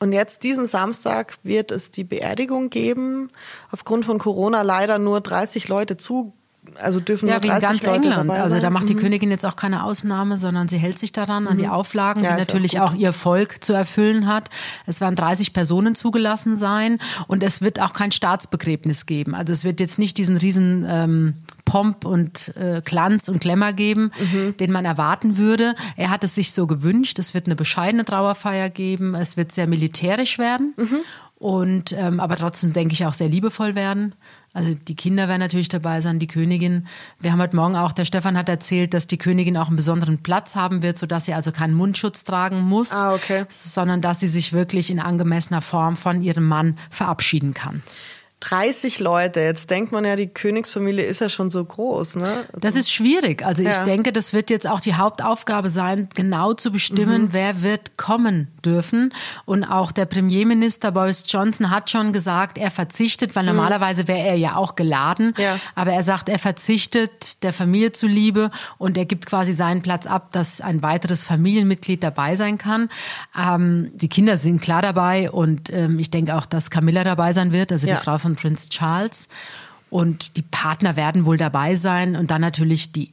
Und 0.02 0.14
jetzt 0.14 0.44
diesen 0.44 0.68
Samstag 0.68 1.38
wird 1.44 1.72
es 1.72 1.92
die 1.92 2.06
Beerdigung 2.06 2.70
geben. 2.70 3.30
Aufgrund 3.72 4.06
von 4.06 4.18
Corona 4.18 4.62
leider 4.62 4.98
nur 4.98 5.20
30 5.20 5.68
Leute 5.68 5.98
zu, 5.98 6.32
also 6.82 7.02
dürfen 7.02 7.28
Ja, 7.28 7.34
nur 7.36 7.44
wie 7.44 7.48
in 7.48 7.52
30 7.54 7.68
ganz 7.70 7.84
Leute 7.84 8.08
England. 8.08 8.30
dabei 8.30 8.42
Also 8.42 8.56
sein. 8.56 8.62
da 8.62 8.70
macht 8.70 8.88
die 8.88 8.96
Mhm. 8.96 9.00
Königin 9.00 9.30
jetzt 9.30 9.46
auch 9.46 9.58
keine 9.58 9.84
Ausnahme, 9.84 10.38
sondern 10.38 10.70
sie 10.70 10.78
hält 10.78 11.00
sich 11.00 11.12
daran, 11.12 11.48
an 11.48 11.58
die 11.58 11.68
Auflagen, 11.68 12.24
Ja, 12.24 12.30
die 12.30 12.36
auch 12.36 12.40
natürlich 12.48 12.72
gut. 12.74 12.82
auch, 12.82 12.94
ihr 12.94 13.12
Volk 13.12 13.62
zu 13.62 13.74
erfüllen 13.74 14.26
hat. 14.28 14.50
Es 14.86 15.02
werden 15.02 15.16
30 15.18 15.52
Personen 15.52 15.96
zugelassen 15.96 16.56
sein 16.56 17.00
und 17.28 17.44
es 17.44 17.62
wird 17.62 17.82
auch 17.82 17.92
kein 17.92 18.14
Staatsbegräbnis 18.14 19.06
geben. 19.06 19.36
Also 19.36 19.52
es 19.52 19.66
wird 19.66 19.82
jetzt 19.82 20.00
nicht 20.00 20.18
diesen 20.18 20.38
riesen 20.38 20.86
ähm, 20.88 21.34
Pomp 21.70 22.06
und 22.06 22.56
äh, 22.58 22.82
Glanz 22.84 23.30
und 23.30 23.40
Glamour 23.42 23.74
geben, 23.74 24.12
Mhm. 24.20 24.58
den 24.58 24.72
man 24.72 24.86
erwarten 24.86 25.38
würde. 25.38 25.76
Er 25.96 26.10
hat 26.10 26.24
es 26.24 26.36
sich 26.36 26.52
so 26.52 26.66
gewünscht. 26.68 27.20
Es 27.20 27.34
wird 27.34 27.46
eine 27.46 27.56
bescheidene 27.56 28.06
Trauerfeier 28.06 28.70
geben. 28.70 29.14
Es 29.16 29.38
wird 29.38 29.52
sehr 29.52 29.68
militärisch 29.68 30.40
werden. 30.40 30.74
Mhm. 30.78 30.98
Und 31.36 31.94
ähm, 31.94 32.20
aber 32.20 32.36
trotzdem 32.36 32.74
denke 32.74 32.94
ich 32.94 33.06
auch 33.06 33.14
sehr 33.14 33.30
liebevoll 33.30 33.74
werden. 33.76 34.14
Also 34.52 34.74
die 34.74 34.96
Kinder 34.96 35.28
werden 35.30 35.40
natürlich 35.40 35.70
dabei 35.70 36.02
sein, 36.02 36.20
die 36.20 36.28
Königin. 36.28 36.88
Wir 37.20 37.32
haben 37.32 37.40
heute 37.40 37.56
Morgen 37.56 37.76
auch, 37.78 37.92
der 37.94 38.04
Stefan 38.04 38.36
hat 38.36 38.50
erzählt, 38.50 38.94
dass 38.94 39.08
die 39.08 39.18
Königin 39.18 39.56
auch 39.56 39.68
einen 39.68 39.76
besonderen 39.78 40.18
Platz 40.18 40.56
haben 40.56 40.82
wird, 40.82 40.98
sodass 40.98 41.26
sie 41.26 41.34
also 41.34 41.52
keinen 41.52 41.76
Mundschutz 41.76 42.24
tragen 42.26 42.62
muss, 42.62 42.92
ah, 42.92 43.14
okay. 43.14 43.46
sondern 43.48 44.02
dass 44.02 44.20
sie 44.20 44.28
sich 44.28 44.52
wirklich 44.52 44.90
in 44.90 45.00
angemessener 45.00 45.62
Form 45.62 45.96
von 45.96 46.22
ihrem 46.22 46.46
Mann 46.48 46.76
verabschieden 46.90 47.54
kann. 47.54 47.84
30 48.42 49.00
Leute. 49.00 49.42
Jetzt 49.42 49.70
denkt 49.70 49.92
man 49.92 50.06
ja, 50.06 50.16
die 50.16 50.28
Königsfamilie 50.28 51.04
ist 51.04 51.22
ja 51.22 51.30
schon 51.30 51.50
so 51.50 51.64
groß, 51.64 52.16
ne? 52.16 52.46
Das 52.58 52.76
ist 52.76 52.92
schwierig. 52.92 53.46
Also 53.46 53.64
ja. 53.64 53.72
ich 53.72 53.80
denke, 53.80 54.14
das 54.14 54.34
wird 54.34 54.50
jetzt 54.50 54.68
auch 54.68 54.80
die 54.80 54.96
Hauptaufgabe 54.96 55.70
sein, 55.70 56.10
genau 56.16 56.54
zu 56.54 56.72
bestimmen, 56.72 57.24
mhm. 57.24 57.34
wer 57.34 57.64
wird 57.64 57.98
kommen 57.98 58.48
dürfen. 58.62 59.14
Und 59.46 59.64
auch 59.64 59.92
der 59.92 60.06
Premierminister 60.06 60.92
Boris 60.92 61.24
Johnson 61.28 61.70
hat 61.70 61.90
schon 61.90 62.14
gesagt, 62.14 62.58
er 62.58 62.72
verzichtet, 62.72 63.36
weil 63.36 63.44
mhm. 63.44 63.56
normalerweise 63.56 64.08
wäre 64.08 64.28
er 64.28 64.36
ja 64.36 64.56
auch 64.56 64.76
geladen. 64.76 65.34
Ja. 65.38 65.60
Aber 65.76 65.92
er 65.94 66.04
sagt, 66.04 66.30
er 66.30 66.40
verzichtet 66.40 67.44
der 67.44 67.54
Familie 67.54 67.92
zuliebe 67.92 68.52
und 68.78 68.98
er 68.98 69.06
gibt 69.06 69.26
quasi 69.26 69.54
seinen 69.54 69.82
Platz 69.82 70.08
ab, 70.08 70.32
dass 70.32 70.62
ein 70.62 70.84
weiteres 70.84 71.24
Familienmitglied 71.24 72.04
dabei 72.04 72.36
sein 72.36 72.58
kann. 72.58 72.90
Ähm, 73.38 73.92
die 73.96 74.10
Kinder 74.10 74.38
sind 74.38 74.62
klar 74.62 74.82
dabei 74.82 75.32
und 75.32 75.72
ähm, 75.72 76.00
ich 76.00 76.12
denke 76.12 76.36
auch, 76.36 76.46
dass 76.46 76.70
Camilla 76.70 77.04
dabei 77.04 77.34
sein 77.34 77.52
wird, 77.52 77.72
also 77.72 77.88
ja. 77.88 77.96
die 77.96 78.02
Frau 78.02 78.18
von 78.18 78.36
Prince 78.36 78.70
Charles. 78.70 79.28
Und 79.90 80.38
die 80.38 80.44
Partner 80.44 80.96
werden 80.96 81.26
wohl 81.26 81.38
dabei 81.38 81.76
sein 81.76 82.16
und 82.16 82.30
dann 82.30 82.42
natürlich 82.42 82.92
die 82.92 83.12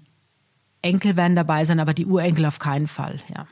Enkel 0.82 1.16
werden 1.16 1.34
dabei 1.34 1.64
sein, 1.64 1.80
aber 1.80 1.94
die 1.94 2.06
Urenkel 2.06 2.46
auf 2.46 2.58
keinen 2.58 2.86
Fall, 2.86 3.20
ja. 3.34 3.46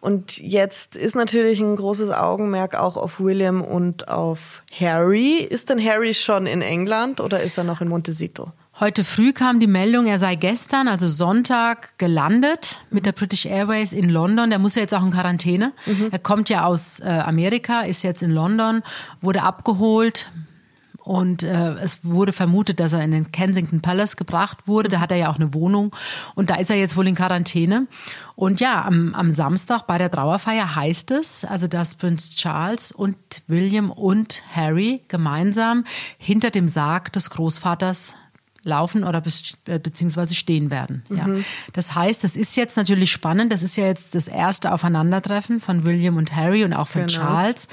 Und 0.00 0.38
jetzt 0.38 0.96
ist 0.96 1.14
natürlich 1.14 1.60
ein 1.60 1.76
großes 1.76 2.10
Augenmerk 2.10 2.74
auch 2.74 2.96
auf 2.96 3.20
William 3.20 3.60
und 3.60 4.08
auf 4.08 4.62
Harry. 4.78 5.38
Ist 5.38 5.68
denn 5.68 5.84
Harry 5.84 6.14
schon 6.14 6.46
in 6.46 6.62
England 6.62 7.20
oder 7.20 7.42
ist 7.42 7.58
er 7.58 7.64
noch 7.64 7.80
in 7.80 7.88
Montecito? 7.88 8.52
Heute 8.78 9.04
früh 9.04 9.34
kam 9.34 9.60
die 9.60 9.66
Meldung, 9.66 10.06
er 10.06 10.18
sei 10.18 10.36
gestern, 10.36 10.88
also 10.88 11.06
Sonntag, 11.06 11.98
gelandet 11.98 12.82
mit 12.90 13.04
der 13.04 13.12
British 13.12 13.44
Airways 13.44 13.92
in 13.92 14.08
London. 14.08 14.48
Der 14.48 14.58
muss 14.58 14.74
ja 14.74 14.80
jetzt 14.80 14.94
auch 14.94 15.02
in 15.02 15.10
Quarantäne. 15.10 15.74
Mhm. 15.84 16.08
Er 16.10 16.18
kommt 16.18 16.48
ja 16.48 16.64
aus 16.64 16.98
äh, 17.00 17.04
Amerika, 17.04 17.82
ist 17.82 18.02
jetzt 18.02 18.22
in 18.22 18.30
London, 18.30 18.82
wurde 19.20 19.42
abgeholt 19.42 20.30
und 21.10 21.42
äh, 21.42 21.72
es 21.82 22.04
wurde 22.04 22.32
vermutet, 22.32 22.78
dass 22.78 22.92
er 22.92 23.02
in 23.02 23.10
den 23.10 23.32
Kensington 23.32 23.80
Palace 23.80 24.16
gebracht 24.16 24.68
wurde. 24.68 24.88
Da 24.88 25.00
hat 25.00 25.10
er 25.10 25.18
ja 25.18 25.28
auch 25.28 25.40
eine 25.40 25.54
Wohnung. 25.54 25.90
Und 26.36 26.50
da 26.50 26.54
ist 26.54 26.70
er 26.70 26.76
jetzt 26.76 26.96
wohl 26.96 27.08
in 27.08 27.16
Quarantäne. 27.16 27.88
Und 28.36 28.60
ja, 28.60 28.84
am, 28.84 29.12
am 29.16 29.34
Samstag 29.34 29.88
bei 29.88 29.98
der 29.98 30.08
Trauerfeier 30.08 30.76
heißt 30.76 31.10
es, 31.10 31.44
also 31.44 31.66
dass 31.66 31.96
Prinz 31.96 32.36
Charles 32.36 32.92
und 32.92 33.16
William 33.48 33.90
und 33.90 34.44
Harry 34.54 35.02
gemeinsam 35.08 35.82
hinter 36.16 36.52
dem 36.52 36.68
Sarg 36.68 37.12
des 37.12 37.30
Großvaters 37.30 38.14
laufen 38.64 39.04
oder 39.04 39.22
äh, 39.66 39.78
beziehungsweise 39.78 40.34
stehen 40.34 40.70
werden. 40.70 41.02
Ja. 41.08 41.26
Mhm. 41.26 41.44
Das 41.72 41.94
heißt, 41.94 42.22
das 42.24 42.36
ist 42.36 42.56
jetzt 42.56 42.76
natürlich 42.76 43.10
spannend. 43.10 43.52
Das 43.52 43.62
ist 43.62 43.76
ja 43.76 43.86
jetzt 43.86 44.14
das 44.14 44.28
erste 44.28 44.72
Aufeinandertreffen 44.72 45.60
von 45.60 45.84
William 45.84 46.16
und 46.16 46.34
Harry 46.34 46.64
und 46.64 46.72
auch 46.72 46.88
von 46.88 47.06
genau. 47.06 47.22
Charles. 47.22 47.68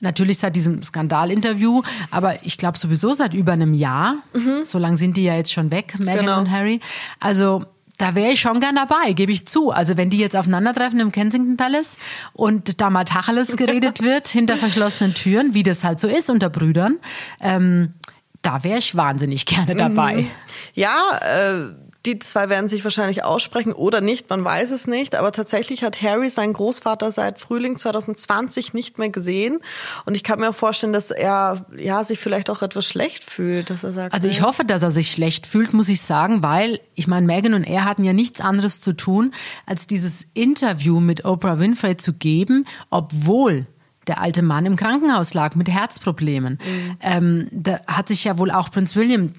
Natürlich 0.00 0.38
seit 0.38 0.56
diesem 0.56 0.82
Skandalinterview, 0.82 1.82
aber 2.10 2.44
ich 2.44 2.58
glaube 2.58 2.78
sowieso 2.78 3.14
seit 3.14 3.34
über 3.34 3.52
einem 3.52 3.74
Jahr. 3.74 4.16
Mhm. 4.34 4.64
So 4.64 4.78
lange 4.78 4.96
sind 4.96 5.16
die 5.16 5.24
ja 5.24 5.36
jetzt 5.36 5.52
schon 5.52 5.70
weg, 5.70 5.98
Meghan 5.98 6.26
genau. 6.26 6.40
und 6.40 6.50
Harry. 6.50 6.80
Also 7.20 7.64
da 8.02 8.16
wäre 8.16 8.32
ich 8.32 8.40
schon 8.40 8.58
gern 8.58 8.74
dabei, 8.74 9.12
gebe 9.12 9.30
ich 9.30 9.46
zu. 9.46 9.70
Also 9.70 9.96
wenn 9.96 10.10
die 10.10 10.18
jetzt 10.18 10.34
aufeinandertreffen 10.34 10.98
im 10.98 11.12
Kensington 11.12 11.56
Palace 11.56 11.98
und 12.32 12.80
da 12.80 12.90
mal 12.90 13.04
Tacheles 13.04 13.56
geredet 13.56 14.02
wird 14.02 14.26
hinter 14.26 14.56
verschlossenen 14.56 15.14
Türen, 15.14 15.54
wie 15.54 15.62
das 15.62 15.84
halt 15.84 16.00
so 16.00 16.08
ist 16.08 16.28
unter 16.28 16.50
Brüdern, 16.50 16.98
ähm, 17.40 17.94
da 18.42 18.64
wäre 18.64 18.78
ich 18.78 18.96
wahnsinnig 18.96 19.46
gerne 19.46 19.74
dabei. 19.74 20.16
Mhm. 20.16 20.30
Ja, 20.74 21.20
äh, 21.20 21.74
die 22.04 22.18
zwei 22.18 22.48
werden 22.48 22.68
sich 22.68 22.82
wahrscheinlich 22.82 23.24
aussprechen 23.24 23.72
oder 23.72 24.00
nicht, 24.00 24.28
man 24.28 24.44
weiß 24.44 24.72
es 24.72 24.88
nicht. 24.88 25.14
Aber 25.14 25.30
tatsächlich 25.30 25.84
hat 25.84 26.02
Harry 26.02 26.30
seinen 26.30 26.52
Großvater 26.52 27.12
seit 27.12 27.38
Frühling 27.38 27.76
2020 27.76 28.74
nicht 28.74 28.98
mehr 28.98 29.10
gesehen. 29.10 29.60
Und 30.04 30.16
ich 30.16 30.24
kann 30.24 30.40
mir 30.40 30.52
vorstellen, 30.52 30.92
dass 30.92 31.12
er 31.12 31.66
ja, 31.76 32.02
sich 32.02 32.18
vielleicht 32.18 32.50
auch 32.50 32.62
etwas 32.62 32.86
schlecht 32.86 33.24
fühlt, 33.24 33.70
dass 33.70 33.84
er 33.84 33.92
sagt. 33.92 34.14
Also 34.14 34.26
ich 34.26 34.42
hoffe, 34.42 34.64
dass 34.64 34.82
er 34.82 34.90
sich 34.90 35.12
schlecht 35.12 35.46
fühlt, 35.46 35.72
muss 35.74 35.88
ich 35.88 36.00
sagen, 36.00 36.42
weil 36.42 36.80
ich 36.94 37.06
meine, 37.06 37.26
Megan 37.26 37.54
und 37.54 37.64
er 37.64 37.84
hatten 37.84 38.02
ja 38.02 38.12
nichts 38.12 38.40
anderes 38.40 38.80
zu 38.80 38.94
tun, 38.94 39.32
als 39.64 39.86
dieses 39.86 40.26
Interview 40.34 40.98
mit 40.98 41.24
Oprah 41.24 41.60
Winfrey 41.60 41.96
zu 41.96 42.14
geben, 42.14 42.66
obwohl 42.90 43.66
der 44.06 44.20
alte 44.20 44.42
Mann 44.42 44.66
im 44.66 44.76
Krankenhaus 44.76 45.34
lag 45.34 45.54
mit 45.54 45.68
Herzproblemen. 45.68 46.54
Mhm. 46.54 46.96
Ähm, 47.00 47.48
da 47.52 47.80
hat 47.86 48.08
sich 48.08 48.24
ja 48.24 48.38
wohl 48.38 48.50
auch 48.50 48.70
Prinz 48.70 48.96
William 48.96 49.32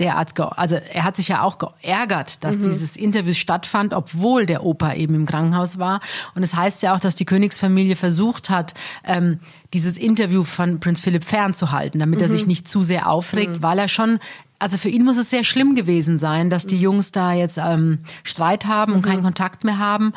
derart, 0.00 0.38
also 0.40 0.76
er 0.76 1.04
hat 1.04 1.16
sich 1.16 1.28
ja 1.28 1.42
auch 1.42 1.58
geärgert, 1.58 2.42
dass 2.42 2.58
mhm. 2.58 2.62
dieses 2.64 2.96
Interview 2.96 3.34
stattfand, 3.34 3.92
obwohl 3.92 4.46
der 4.46 4.64
Opa 4.64 4.94
eben 4.94 5.14
im 5.14 5.26
Krankenhaus 5.26 5.78
war. 5.78 6.00
Und 6.34 6.42
es 6.42 6.56
heißt 6.56 6.82
ja 6.82 6.94
auch, 6.94 7.00
dass 7.00 7.14
die 7.14 7.26
Königsfamilie 7.26 7.96
versucht 7.96 8.50
hat, 8.50 8.74
ähm, 9.04 9.40
dieses 9.74 9.98
Interview 9.98 10.42
von 10.42 10.80
Prinz 10.80 11.00
Philipp 11.00 11.24
fernzuhalten, 11.24 12.00
damit 12.00 12.18
mhm. 12.18 12.24
er 12.24 12.28
sich 12.30 12.46
nicht 12.46 12.66
zu 12.66 12.82
sehr 12.82 13.08
aufregt, 13.08 13.58
mhm. 13.58 13.62
weil 13.62 13.78
er 13.78 13.88
schon 13.88 14.18
also 14.60 14.76
für 14.76 14.90
ihn 14.90 15.04
muss 15.04 15.16
es 15.16 15.30
sehr 15.30 15.42
schlimm 15.42 15.74
gewesen 15.74 16.18
sein, 16.18 16.50
dass 16.50 16.66
die 16.66 16.76
mhm. 16.76 16.82
Jungs 16.82 17.12
da 17.12 17.32
jetzt 17.32 17.58
ähm, 17.58 17.98
Streit 18.22 18.66
haben 18.66 18.92
und 18.92 19.04
mhm. 19.04 19.08
keinen 19.08 19.22
Kontakt 19.22 19.64
mehr 19.64 19.78
haben. 19.78 20.12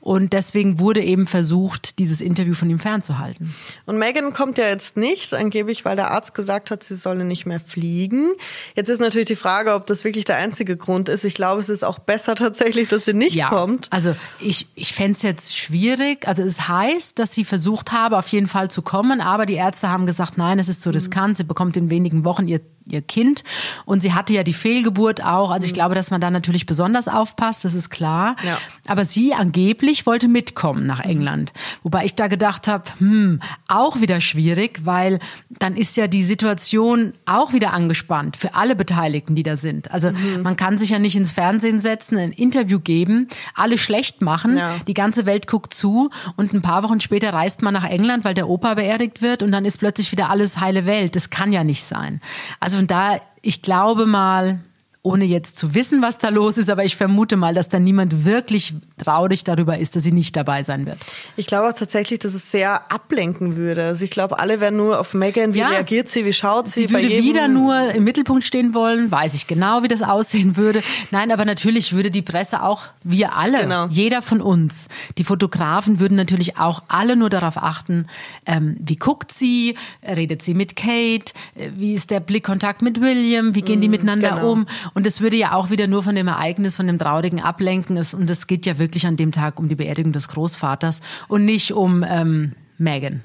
Und 0.00 0.32
deswegen 0.32 0.78
wurde 0.78 1.02
eben 1.02 1.26
versucht, 1.26 1.98
dieses 1.98 2.20
Interview 2.20 2.54
von 2.54 2.70
ihm 2.70 2.78
fernzuhalten. 2.78 3.54
Und 3.84 3.98
Megan 3.98 4.32
kommt 4.32 4.56
ja 4.56 4.68
jetzt 4.68 4.96
nicht, 4.96 5.34
angeblich, 5.34 5.84
weil 5.84 5.96
der 5.96 6.12
Arzt 6.12 6.32
gesagt 6.32 6.70
hat, 6.70 6.84
sie 6.84 6.94
solle 6.94 7.24
nicht 7.24 7.44
mehr 7.44 7.60
fliegen. 7.60 8.30
Jetzt 8.74 8.88
ist 8.88 9.00
natürlich 9.00 9.26
die 9.26 9.36
Frage, 9.36 9.74
ob 9.74 9.86
das 9.86 10.04
wirklich 10.04 10.24
der 10.24 10.36
einzige 10.36 10.76
Grund 10.76 11.08
ist. 11.08 11.24
Ich 11.24 11.34
glaube, 11.34 11.60
es 11.60 11.68
ist 11.68 11.82
auch 11.82 11.98
besser 11.98 12.36
tatsächlich, 12.36 12.88
dass 12.88 13.04
sie 13.04 13.14
nicht 13.14 13.34
ja, 13.34 13.48
kommt. 13.48 13.88
Also 13.90 14.14
ich, 14.38 14.68
ich 14.76 14.94
fände 14.94 15.12
es 15.12 15.22
jetzt 15.22 15.56
schwierig. 15.56 16.26
Also 16.28 16.42
es 16.42 16.68
heißt, 16.68 17.18
dass 17.18 17.34
sie 17.34 17.44
versucht 17.44 17.92
habe, 17.92 18.16
auf 18.16 18.28
jeden 18.28 18.46
Fall 18.46 18.70
zu 18.70 18.80
kommen, 18.80 19.20
aber 19.20 19.44
die 19.44 19.54
Ärzte 19.54 19.88
haben 19.90 20.06
gesagt, 20.06 20.38
nein, 20.38 20.60
es 20.60 20.68
ist 20.68 20.82
zu 20.82 20.90
riskant. 20.90 21.36
Sie 21.36 21.44
bekommt 21.44 21.76
in 21.76 21.90
wenigen 21.90 22.24
Wochen 22.24 22.46
ihr 22.46 22.60
ihr 22.92 23.02
Kind. 23.02 23.44
Und 23.84 24.02
sie 24.02 24.12
hatte 24.12 24.32
ja 24.34 24.42
die 24.42 24.52
Fehlgeburt 24.52 25.24
auch. 25.24 25.50
Also 25.50 25.66
ich 25.66 25.72
mhm. 25.72 25.74
glaube, 25.74 25.94
dass 25.94 26.10
man 26.10 26.20
da 26.20 26.30
natürlich 26.30 26.66
besonders 26.66 27.08
aufpasst, 27.08 27.64
das 27.64 27.74
ist 27.74 27.90
klar. 27.90 28.36
Ja. 28.44 28.58
Aber 28.86 29.04
sie 29.04 29.34
angeblich 29.34 30.06
wollte 30.06 30.28
mitkommen 30.28 30.86
nach 30.86 31.04
mhm. 31.04 31.10
England. 31.10 31.52
Wobei 31.82 32.04
ich 32.04 32.14
da 32.14 32.28
gedacht 32.28 32.68
habe, 32.68 32.84
hm, 32.98 33.40
auch 33.68 34.00
wieder 34.00 34.20
schwierig, 34.20 34.80
weil 34.84 35.18
dann 35.50 35.76
ist 35.76 35.96
ja 35.96 36.06
die 36.06 36.22
Situation 36.22 37.12
auch 37.26 37.52
wieder 37.52 37.72
angespannt 37.72 38.36
für 38.36 38.54
alle 38.54 38.76
Beteiligten, 38.76 39.34
die 39.34 39.42
da 39.42 39.56
sind. 39.56 39.90
Also 39.90 40.10
mhm. 40.10 40.42
man 40.42 40.56
kann 40.56 40.78
sich 40.78 40.90
ja 40.90 40.98
nicht 40.98 41.16
ins 41.16 41.32
Fernsehen 41.32 41.80
setzen, 41.80 42.18
ein 42.18 42.32
Interview 42.32 42.80
geben, 42.80 43.28
alle 43.54 43.78
schlecht 43.78 44.22
machen, 44.22 44.56
ja. 44.56 44.76
die 44.86 44.94
ganze 44.94 45.26
Welt 45.26 45.46
guckt 45.46 45.74
zu 45.74 46.10
und 46.36 46.52
ein 46.52 46.62
paar 46.62 46.82
Wochen 46.82 47.00
später 47.00 47.32
reist 47.32 47.62
man 47.62 47.74
nach 47.74 47.84
England, 47.84 48.24
weil 48.24 48.34
der 48.34 48.48
Opa 48.48 48.74
beerdigt 48.74 49.22
wird 49.22 49.42
und 49.42 49.52
dann 49.52 49.64
ist 49.64 49.78
plötzlich 49.78 50.12
wieder 50.12 50.30
alles 50.30 50.60
heile 50.60 50.86
Welt. 50.86 51.16
Das 51.16 51.30
kann 51.30 51.52
ja 51.52 51.64
nicht 51.64 51.84
sein. 51.84 52.20
Also 52.60 52.77
von 52.78 52.86
da, 52.86 53.16
ich 53.42 53.60
glaube 53.62 54.06
mal, 54.06 54.60
ohne 55.02 55.24
jetzt 55.24 55.56
zu 55.56 55.74
wissen, 55.74 56.02
was 56.02 56.18
da 56.18 56.28
los 56.28 56.58
ist, 56.58 56.70
aber 56.70 56.84
ich 56.84 56.96
vermute 56.96 57.36
mal, 57.36 57.54
dass 57.54 57.68
da 57.68 57.78
niemand 57.78 58.24
wirklich 58.24 58.74
traurig 58.98 59.44
darüber 59.44 59.78
ist, 59.78 59.96
dass 59.96 60.02
sie 60.02 60.12
nicht 60.12 60.36
dabei 60.36 60.62
sein 60.62 60.86
wird. 60.86 60.98
Ich 61.36 61.46
glaube 61.46 61.68
auch 61.68 61.72
tatsächlich, 61.72 62.18
dass 62.18 62.34
es 62.34 62.50
sehr 62.50 62.90
ablenken 62.92 63.56
würde. 63.56 63.84
Also 63.84 64.04
ich 64.04 64.10
glaube, 64.10 64.38
alle 64.38 64.60
werden 64.60 64.76
nur 64.76 64.98
auf 64.98 65.14
Megan, 65.14 65.54
wie 65.54 65.60
ja, 65.60 65.68
reagiert 65.68 66.08
sie, 66.08 66.24
wie 66.24 66.32
schaut 66.32 66.68
sie. 66.68 66.88
Sie 66.88 66.90
würde 66.90 67.08
wieder 67.08 67.48
nur 67.48 67.92
im 67.92 68.04
Mittelpunkt 68.04 68.44
stehen 68.44 68.74
wollen, 68.74 69.10
weiß 69.10 69.34
ich 69.34 69.46
genau, 69.46 69.82
wie 69.82 69.88
das 69.88 70.02
aussehen 70.02 70.56
würde. 70.56 70.82
Nein, 71.10 71.30
aber 71.30 71.44
natürlich 71.44 71.92
würde 71.92 72.10
die 72.10 72.22
Presse 72.22 72.62
auch, 72.62 72.86
wir 73.04 73.36
alle, 73.36 73.62
genau. 73.62 73.86
jeder 73.88 74.20
von 74.20 74.40
uns, 74.40 74.88
die 75.16 75.24
Fotografen 75.24 76.00
würden 76.00 76.16
natürlich 76.16 76.58
auch 76.58 76.82
alle 76.88 77.16
nur 77.16 77.30
darauf 77.30 77.56
achten, 77.56 78.06
ähm, 78.46 78.76
wie 78.80 78.96
guckt 78.96 79.32
sie, 79.32 79.76
redet 80.04 80.42
sie 80.42 80.54
mit 80.54 80.76
Kate, 80.76 81.32
äh, 81.54 81.70
wie 81.76 81.94
ist 81.94 82.10
der 82.10 82.20
Blickkontakt 82.20 82.82
mit 82.82 83.00
William, 83.00 83.54
wie 83.54 83.62
gehen 83.62 83.80
die 83.80 83.88
mm, 83.88 83.90
miteinander 83.92 84.30
genau. 84.30 84.52
um. 84.52 84.66
Und 84.94 85.06
es 85.06 85.20
würde 85.20 85.36
ja 85.36 85.52
auch 85.52 85.70
wieder 85.70 85.86
nur 85.86 86.02
von 86.02 86.14
dem 86.14 86.28
Ereignis, 86.28 86.76
von 86.76 86.86
dem 86.86 86.98
Traurigen 86.98 87.40
ablenken. 87.40 87.96
Und 87.96 88.30
es 88.30 88.46
geht 88.46 88.66
ja 88.66 88.78
wirklich 88.78 89.06
an 89.06 89.16
dem 89.16 89.32
Tag 89.32 89.58
um 89.58 89.68
die 89.68 89.74
Beerdigung 89.74 90.12
des 90.12 90.28
Großvaters 90.28 91.00
und 91.28 91.44
nicht 91.44 91.72
um 91.72 92.04
ähm, 92.08 92.52
Megan. 92.78 93.22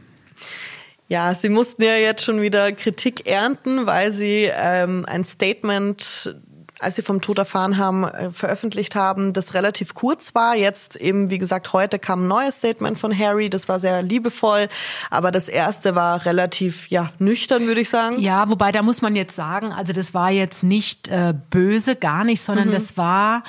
Ja, 1.09 1.35
sie 1.35 1.49
mussten 1.49 1.83
ja 1.83 1.95
jetzt 1.95 2.23
schon 2.23 2.41
wieder 2.41 2.71
Kritik 2.71 3.27
ernten, 3.27 3.85
weil 3.85 4.11
sie 4.11 4.49
ähm, 4.51 5.05
ein 5.07 5.23
Statement 5.23 6.35
als 6.83 6.95
sie 6.95 7.01
vom 7.01 7.21
Tod 7.21 7.37
erfahren 7.37 7.77
haben, 7.77 8.03
äh, 8.03 8.31
veröffentlicht 8.31 8.95
haben, 8.95 9.33
das 9.33 9.53
relativ 9.53 9.93
kurz 9.93 10.35
war. 10.35 10.55
Jetzt 10.55 10.95
eben, 10.95 11.29
wie 11.29 11.37
gesagt, 11.37 11.73
heute 11.73 11.99
kam 11.99 12.25
ein 12.25 12.27
neues 12.27 12.57
Statement 12.57 12.97
von 12.99 13.17
Harry. 13.17 13.49
Das 13.49 13.69
war 13.69 13.79
sehr 13.79 14.01
liebevoll. 14.01 14.67
Aber 15.09 15.31
das 15.31 15.47
erste 15.49 15.95
war 15.95 16.25
relativ, 16.25 16.87
ja, 16.87 17.11
nüchtern, 17.19 17.65
würde 17.67 17.81
ich 17.81 17.89
sagen. 17.89 18.19
Ja, 18.19 18.49
wobei 18.49 18.71
da 18.71 18.83
muss 18.83 19.01
man 19.01 19.15
jetzt 19.15 19.35
sagen, 19.35 19.71
also 19.71 19.93
das 19.93 20.13
war 20.13 20.31
jetzt 20.31 20.63
nicht 20.63 21.07
äh, 21.07 21.33
böse, 21.49 21.95
gar 21.95 22.23
nicht, 22.23 22.41
sondern 22.41 22.69
mhm. 22.69 22.73
das 22.73 22.97
war 22.97 23.43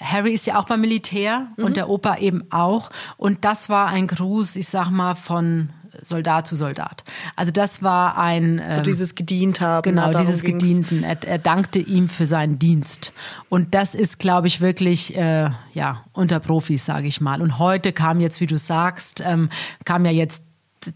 Harry 0.00 0.32
ist 0.32 0.46
ja 0.46 0.58
auch 0.58 0.64
beim 0.64 0.80
Militär 0.80 1.48
mhm. 1.56 1.64
und 1.64 1.76
der 1.76 1.88
Opa 1.90 2.16
eben 2.16 2.44
auch. 2.50 2.90
Und 3.18 3.44
das 3.44 3.68
war 3.68 3.88
ein 3.88 4.06
Gruß, 4.06 4.56
ich 4.56 4.68
sag 4.68 4.88
mal, 4.90 5.14
von 5.14 5.68
Soldat 6.02 6.46
zu 6.46 6.56
Soldat. 6.56 7.04
Also 7.36 7.52
das 7.52 7.82
war 7.82 8.18
ein 8.18 8.62
so 8.70 8.78
ähm, 8.78 8.82
dieses 8.84 9.14
gedient 9.14 9.60
haben. 9.60 9.82
Genau, 9.82 10.12
dieses 10.12 10.42
ging's. 10.42 10.62
Gedienten. 10.62 11.04
Er, 11.04 11.22
er, 11.24 11.38
dankte 11.38 11.78
ihm 11.78 12.08
für 12.08 12.26
seinen 12.26 12.58
Dienst. 12.58 13.12
Und 13.48 13.74
das 13.74 13.94
ist, 13.94 14.18
glaube 14.18 14.46
ich, 14.46 14.60
wirklich 14.60 15.16
äh, 15.16 15.50
ja 15.72 16.04
unter 16.12 16.40
Profis, 16.40 16.84
sage 16.84 17.06
ich 17.06 17.20
mal. 17.20 17.42
Und 17.42 17.58
heute 17.58 17.92
kam 17.92 18.20
jetzt, 18.20 18.40
wie 18.40 18.46
du 18.46 18.58
sagst, 18.58 19.22
ähm, 19.24 19.48
kam 19.84 20.04
ja 20.04 20.10
jetzt 20.10 20.44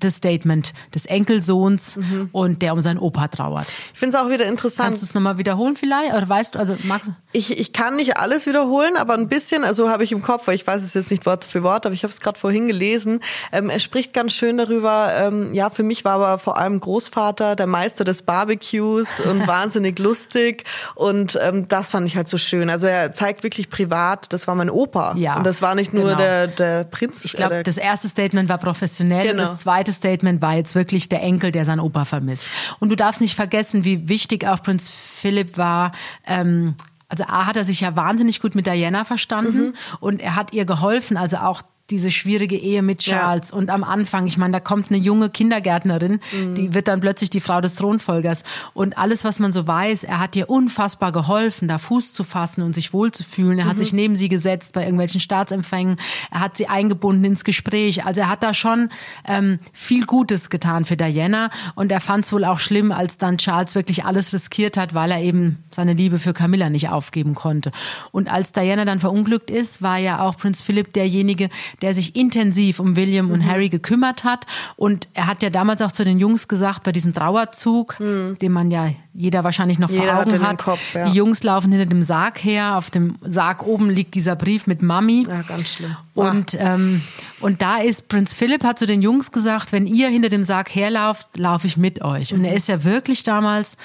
das 0.01 0.17
Statement 0.17 0.73
des 0.95 1.07
Enkelsohns 1.07 1.97
mhm. 1.97 2.29
und 2.33 2.63
der 2.63 2.73
um 2.73 2.81
seinen 2.81 2.99
Opa 2.99 3.29
trauert. 3.29 3.67
Ich 3.93 3.99
finde 3.99 4.17
es 4.17 4.23
auch 4.23 4.31
wieder 4.31 4.47
interessant. 4.47 4.89
Kannst 4.89 5.03
du 5.03 5.07
es 5.07 5.15
nochmal 5.15 5.39
wiederholen 5.39 5.77
vielleicht? 5.77 6.15
Oder 6.15 6.29
weißt 6.29 6.55
du, 6.55 6.59
also 6.59 6.77
magst 6.85 7.09
du? 7.09 7.15
Ich, 7.33 7.59
ich 7.59 7.73
kann 7.73 7.97
nicht 7.97 8.17
alles 8.17 8.47
wiederholen, 8.47 8.97
aber 8.97 9.15
ein 9.15 9.29
bisschen, 9.29 9.65
also 9.65 9.91
habe 9.91 10.05
ich 10.05 10.13
im 10.13 10.23
Kopf, 10.23 10.47
weil 10.47 10.55
ich 10.55 10.67
weiß 10.67 10.83
es 10.83 10.95
jetzt 10.95 11.11
nicht 11.11 11.27
Wort 11.27 11.45
für 11.45 11.63
Wort, 11.63 11.85
aber 11.85 11.95
ich 11.95 12.03
habe 12.03 12.13
es 12.13 12.21
gerade 12.21 12.39
vorhin 12.39 12.67
gelesen. 12.67 13.21
Ähm, 13.53 13.71
er 13.71 13.81
spricht 13.81 14.13
ganz 14.15 14.33
schön 14.33 14.57
darüber, 14.57 15.11
ähm, 15.19 15.53
ja, 15.53 15.69
für 15.69 15.83
mich 15.83 16.05
war 16.05 16.15
aber 16.15 16.39
vor 16.39 16.59
allem 16.59 16.81
Großvater 16.81 17.57
der 17.57 17.67
Meister 17.67 18.05
des 18.05 18.23
Barbecues 18.23 19.21
und 19.29 19.47
wahnsinnig 19.47 19.99
lustig 19.99 20.65
und 20.95 21.39
ähm, 21.43 21.69
das 21.69 21.91
fand 21.91 22.07
ich 22.07 22.17
halt 22.17 22.29
so 22.29 22.39
schön. 22.39 22.71
Also 22.71 22.87
er 22.87 23.13
zeigt 23.13 23.43
wirklich 23.43 23.69
privat, 23.69 24.33
das 24.33 24.47
war 24.47 24.55
mein 24.55 24.71
Opa 24.71 25.15
ja, 25.17 25.37
und 25.37 25.45
das 25.45 25.61
war 25.61 25.75
nicht 25.75 25.93
nur 25.93 26.05
genau. 26.05 26.17
der, 26.17 26.47
der 26.47 26.85
Prinz. 26.85 27.25
Ich 27.25 27.33
glaube, 27.35 27.57
äh, 27.57 27.63
das 27.63 27.77
erste 27.77 28.09
Statement 28.09 28.49
war 28.49 28.59
professionell 28.59 29.27
genau. 29.27 29.43
und 29.43 29.49
das 29.49 29.59
zweite 29.59 29.74
Statement 29.93 30.41
war 30.43 30.55
jetzt 30.55 30.75
wirklich 30.75 31.09
der 31.09 31.23
Enkel, 31.23 31.51
der 31.51 31.65
seinen 31.65 31.81
Opa 31.81 32.05
vermisst. 32.05 32.47
Und 32.79 32.91
du 32.91 32.97
darfst 32.97 33.21
nicht 33.21 33.35
vergessen, 33.35 33.85
wie 33.85 34.09
wichtig 34.09 34.47
auch 34.47 34.63
Prinz 34.63 34.91
Philipp 34.91 35.57
war, 35.59 35.93
ähm, 36.27 36.75
also 37.09 37.25
A 37.25 37.47
hat 37.47 37.57
er 37.57 37.65
sich 37.65 37.81
ja 37.81 37.95
wahnsinnig 37.95 38.41
gut 38.41 38.55
mit 38.55 38.67
Diana 38.67 39.05
verstanden 39.05 39.67
mhm. 39.67 39.75
und 40.01 40.21
er 40.21 40.35
hat 40.35 40.53
ihr 40.53 40.65
geholfen, 40.65 41.17
also 41.17 41.37
auch 41.37 41.63
diese 41.91 42.11
schwierige 42.11 42.57
Ehe 42.57 42.83
mit 42.83 43.01
Charles. 43.01 43.51
Ja. 43.51 43.59
Und 43.59 43.69
am 43.69 43.85
Anfang, 43.85 44.27
ich 44.27 44.39
meine, 44.39 44.53
da 44.53 44.61
kommt 44.61 44.91
eine 44.91 44.99
junge 44.99 45.29
Kindergärtnerin, 45.29 46.21
mhm. 46.33 46.55
die 46.55 46.75
wird 46.75 46.89
dann 46.89 47.01
plötzlich 47.01 47.29
die 47.29 47.41
Frau 47.41 47.61
des 47.61 47.75
Thronfolgers. 47.75 48.43
Und 48.73 48.97
alles, 48.97 49.23
was 49.25 49.39
man 49.39 49.53
so 49.53 49.67
weiß, 49.67 50.05
er 50.05 50.19
hat 50.19 50.35
ihr 50.35 50.49
unfassbar 50.49 51.13
geholfen, 51.13 51.69
da 51.69 51.77
Fuß 51.77 52.15
zu 52.15 52.25
fassen 52.25 52.63
und 52.63 52.75
sich 52.75 52.95
wohlzufühlen. 52.95 53.59
Er 53.59 53.67
mhm. 53.67 53.69
hat 53.69 53.79
sich 53.79 53.93
neben 53.93 54.17
sie 54.17 54.31
gesetzt 54.31 54.73
bei 54.73 54.83
irgendwelchen 54.83 55.21
Staatsempfängen. 55.21 55.99
Er 56.31 56.41
hat 56.41 56.57
sie 56.57 56.69
eingebunden 56.69 57.25
ins 57.25 57.45
Gespräch. 57.45 58.07
Also 58.07 58.23
er 58.23 58.31
hat 58.31 58.43
da 58.43 58.55
schon 58.55 58.89
ähm, 59.27 59.59
viel 59.75 60.07
Gutes 60.07 60.49
getan 60.49 60.87
für 60.87 60.97
Diana. 60.97 61.51
Und 61.75 61.93
er 61.93 62.01
fand 62.01 62.25
es 62.25 62.33
wohl 62.33 62.47
auch 62.47 62.61
schlimm, 62.61 62.93
als 62.93 63.19
dann 63.19 63.37
Charles 63.37 63.75
wirklich 63.75 64.07
alles 64.07 64.33
riskiert 64.33 64.79
hat, 64.79 64.95
weil 64.95 65.11
er 65.11 65.21
eben 65.21 65.63
seine 65.71 65.93
Liebe 65.93 66.19
für 66.19 66.33
Camilla 66.33 66.71
nicht 66.71 66.89
aufgeben 66.89 67.35
konnte. 67.35 67.73
Und 68.11 68.31
als 68.31 68.53
Diana 68.53 68.87
dann 68.87 69.01
verunglückt 69.01 69.51
ist, 69.51 69.83
war 69.83 69.99
ja 69.99 70.21
auch 70.21 70.39
Prinz 70.39 70.63
Philipp 70.63 70.95
derjenige, 70.95 71.51
der 71.83 71.95
sich 71.95 72.17
intensiv 72.17 72.81
um 72.81 72.97
William 72.97 73.31
und 73.31 73.41
mhm. 73.41 73.47
Harry 73.47 73.69
gekümmert 73.69 74.25
hat. 74.25 74.47
Und 74.77 75.09
er 75.15 75.27
hat 75.27 75.43
ja 75.43 75.51
damals 75.51 75.83
auch 75.83 75.93
zu 75.93 76.05
den 76.05 76.19
Jungs 76.19 76.49
gesagt, 76.49 76.83
bei 76.83 76.93
diesem 76.93 77.13
Trauerzug, 77.13 77.99
mhm. 78.01 78.37
den 78.41 78.53
man 78.53 78.71
ja 78.71 78.91
jeder 79.17 79.45
wahrscheinlich 79.45 79.79
noch 79.79 79.91
jeder 79.91 80.15
vor 80.15 80.27
Augen 80.27 80.43
hat, 80.43 80.59
Kopf, 80.59 80.95
ja. 80.95 81.09
die 81.09 81.17
Jungs 81.17 81.43
laufen 81.45 81.71
hinter 81.71 81.87
dem 81.87 82.03
Sarg 82.03 82.43
her. 82.43 82.77
Auf 82.77 82.91
dem 82.91 83.17
Sarg 83.23 83.65
oben 83.65 83.89
liegt 83.89 84.15
dieser 84.15 84.35
Brief 84.35 84.67
mit 84.67 84.83
Mami. 84.83 85.27
Ja, 85.29 85.43
ganz 85.43 85.75
schlimm. 85.75 85.97
Und, 86.15 86.57
ähm, 86.59 87.01
und 87.41 87.63
da 87.63 87.79
ist 87.79 88.09
Prinz 88.09 88.35
Philipp 88.35 88.65
hat 88.65 88.79
zu 88.79 88.87
den 88.87 89.03
Jungs 89.03 89.31
gesagt, 89.31 89.73
wenn 89.73 89.87
ihr 89.87 90.09
hinter 90.09 90.31
dem 90.31 90.43
Sarg 90.43 90.75
herlauft, 90.75 91.29
laufe 91.37 91.67
ich 91.67 91.77
mit 91.77 92.03
euch. 92.03 92.35
Und 92.35 92.45
er 92.45 92.51
mhm. 92.51 92.57
ist 92.57 92.69
ja 92.69 92.83
wirklich 92.83 93.23
damals 93.23 93.77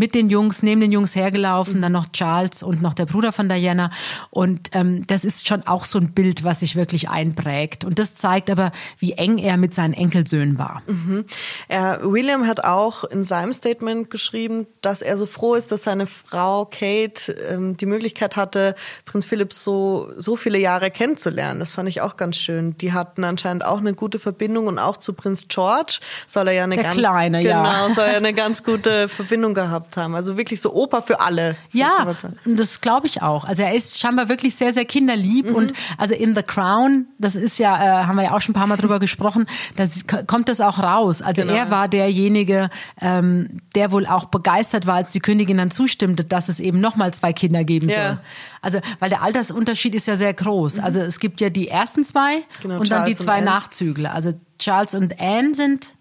mit 0.00 0.14
den 0.14 0.30
Jungs, 0.30 0.62
neben 0.62 0.80
den 0.80 0.92
Jungs 0.92 1.14
hergelaufen, 1.14 1.76
mhm. 1.76 1.82
dann 1.82 1.92
noch 1.92 2.10
Charles 2.10 2.62
und 2.62 2.80
noch 2.80 2.94
der 2.94 3.04
Bruder 3.04 3.32
von 3.32 3.50
Diana. 3.50 3.90
Und 4.30 4.70
ähm, 4.72 5.06
das 5.06 5.26
ist 5.26 5.46
schon 5.46 5.66
auch 5.66 5.84
so 5.84 5.98
ein 5.98 6.12
Bild, 6.12 6.42
was 6.42 6.60
sich 6.60 6.74
wirklich 6.74 7.10
einprägt. 7.10 7.84
Und 7.84 7.98
das 7.98 8.14
zeigt 8.14 8.48
aber, 8.48 8.72
wie 8.98 9.12
eng 9.12 9.36
er 9.36 9.58
mit 9.58 9.74
seinen 9.74 9.92
Enkelsöhnen 9.92 10.56
war. 10.56 10.82
Mhm. 10.86 11.26
Er, 11.68 12.00
William 12.02 12.46
hat 12.46 12.64
auch 12.64 13.04
in 13.04 13.24
seinem 13.24 13.52
Statement 13.52 14.08
geschrieben, 14.08 14.66
dass 14.80 15.02
er 15.02 15.18
so 15.18 15.26
froh 15.26 15.54
ist, 15.54 15.70
dass 15.70 15.82
seine 15.82 16.06
Frau 16.06 16.64
Kate 16.64 17.32
ähm, 17.50 17.76
die 17.76 17.84
Möglichkeit 17.84 18.36
hatte, 18.36 18.74
Prinz 19.04 19.26
Philipp 19.26 19.52
so, 19.52 20.10
so 20.16 20.34
viele 20.34 20.58
Jahre 20.58 20.90
kennenzulernen. 20.90 21.60
Das 21.60 21.74
fand 21.74 21.90
ich 21.90 22.00
auch 22.00 22.16
ganz 22.16 22.36
schön. 22.36 22.74
Die 22.78 22.94
hatten 22.94 23.22
anscheinend 23.22 23.66
auch 23.66 23.80
eine 23.80 23.92
gute 23.92 24.18
Verbindung 24.18 24.66
und 24.66 24.78
auch 24.78 24.96
zu 24.96 25.12
Prinz 25.12 25.46
George 25.48 25.98
soll 26.26 26.48
er 26.48 26.54
ja 26.54 26.64
eine 26.64 26.76
der 26.76 26.84
ganz, 26.84 26.96
Kleine, 26.96 27.42
genau, 27.42 27.64
ja. 27.64 27.88
soll 27.94 28.06
er 28.06 28.16
eine 28.16 28.32
ganz 28.32 28.62
gute 28.62 29.06
Verbindung 29.06 29.52
gehabt 29.52 29.89
gemacht 29.90 29.96
haben. 29.96 30.14
Also 30.14 30.36
wirklich 30.36 30.60
so 30.60 30.72
Opa 30.72 31.02
für 31.02 31.20
alle. 31.20 31.56
Ja, 31.72 32.14
das 32.44 32.80
glaube 32.80 33.06
ich 33.06 33.22
auch. 33.22 33.44
Also 33.44 33.62
er 33.62 33.74
ist 33.74 33.98
scheinbar 34.00 34.28
wirklich 34.28 34.54
sehr, 34.54 34.72
sehr 34.72 34.84
kinderlieb 34.84 35.48
mhm. 35.48 35.54
und 35.54 35.72
also 35.98 36.14
in 36.14 36.34
The 36.34 36.42
Crown, 36.42 37.06
das 37.18 37.34
ist 37.34 37.58
ja, 37.58 38.02
äh, 38.02 38.04
haben 38.06 38.16
wir 38.16 38.24
ja 38.24 38.32
auch 38.32 38.40
schon 38.40 38.52
ein 38.52 38.58
paar 38.58 38.66
Mal 38.66 38.76
drüber 38.76 38.98
gesprochen, 39.00 39.46
da 39.76 39.84
kommt 40.26 40.48
das 40.48 40.60
auch 40.60 40.78
raus. 40.78 41.22
Also 41.22 41.42
genau. 41.42 41.54
er 41.54 41.70
war 41.70 41.88
derjenige, 41.88 42.70
ähm, 43.00 43.60
der 43.74 43.92
wohl 43.92 44.06
auch 44.06 44.26
begeistert 44.26 44.86
war, 44.86 44.96
als 44.96 45.10
die 45.10 45.20
Königin 45.20 45.58
dann 45.58 45.70
zustimmte, 45.70 46.24
dass 46.24 46.48
es 46.48 46.60
eben 46.60 46.80
nochmal 46.80 47.12
zwei 47.14 47.32
Kinder 47.32 47.64
geben 47.64 47.88
ja. 47.88 47.96
soll. 47.96 48.18
Also, 48.62 48.80
weil 48.98 49.08
der 49.08 49.22
Altersunterschied 49.22 49.94
ist 49.94 50.06
ja 50.06 50.16
sehr 50.16 50.34
groß. 50.34 50.78
Mhm. 50.78 50.84
Also 50.84 51.00
es 51.00 51.18
gibt 51.18 51.40
ja 51.40 51.50
die 51.50 51.68
ersten 51.68 52.04
zwei 52.04 52.42
genau, 52.62 52.78
und 52.78 52.88
Charles 52.88 52.88
dann 52.88 53.06
die 53.06 53.16
zwei 53.16 53.40
Nachzügler. 53.40 54.12
Also 54.12 54.32
Charles 54.58 54.94
und 54.94 55.18
Anne 55.18 55.54
sind 55.54 55.94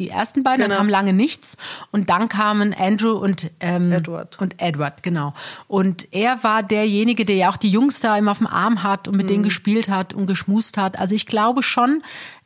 die 0.00 0.08
ersten 0.08 0.42
beiden, 0.42 0.64
genau. 0.64 0.70
dann 0.70 0.78
kam 0.78 0.88
lange 0.88 1.12
nichts 1.12 1.56
und 1.90 2.10
dann 2.10 2.28
kamen 2.28 2.74
Andrew 2.74 3.12
und 3.12 3.50
ähm, 3.60 3.92
Edward. 3.92 4.40
und 4.40 4.60
Edward, 4.60 5.02
genau. 5.02 5.34
Und 5.68 6.08
er 6.12 6.42
war 6.42 6.62
derjenige, 6.62 7.24
der 7.24 7.36
ja 7.36 7.50
auch 7.50 7.56
die 7.56 7.70
Jungs 7.70 8.00
da 8.00 8.16
immer 8.16 8.32
auf 8.32 8.38
dem 8.38 8.46
Arm 8.46 8.82
hat 8.82 9.06
und 9.06 9.16
mit 9.16 9.26
mhm. 9.26 9.28
denen 9.28 9.42
gespielt 9.42 9.88
hat 9.88 10.14
und 10.14 10.26
geschmust 10.26 10.76
hat. 10.76 10.98
Also 10.98 11.14
ich 11.14 11.26
glaube 11.26 11.62
schon, 11.62 12.02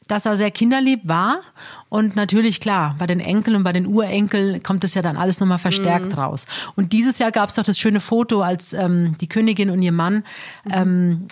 dass 0.06 0.26
er 0.26 0.36
sehr 0.36 0.50
kinderlieb 0.50 1.00
war 1.04 1.40
und 1.88 2.16
natürlich 2.16 2.60
klar, 2.60 2.94
bei 2.98 3.06
den 3.06 3.20
Enkeln 3.20 3.56
und 3.56 3.62
bei 3.62 3.72
den 3.72 3.86
Urenkeln 3.86 4.62
kommt 4.62 4.84
es 4.84 4.94
ja 4.94 5.02
dann 5.02 5.16
alles 5.16 5.40
nochmal 5.40 5.58
verstärkt 5.58 6.06
mhm. 6.06 6.12
raus. 6.12 6.46
Und 6.76 6.92
dieses 6.92 7.18
Jahr 7.18 7.32
gab 7.32 7.48
es 7.48 7.54
doch 7.54 7.62
das 7.62 7.78
schöne 7.78 8.00
Foto, 8.00 8.42
als 8.42 8.72
ähm, 8.72 9.16
die 9.20 9.28
Königin 9.28 9.70
und 9.70 9.80
ihr 9.80 9.92
Mann 9.92 10.24
mhm. 10.64 10.72
ähm, 10.72 11.26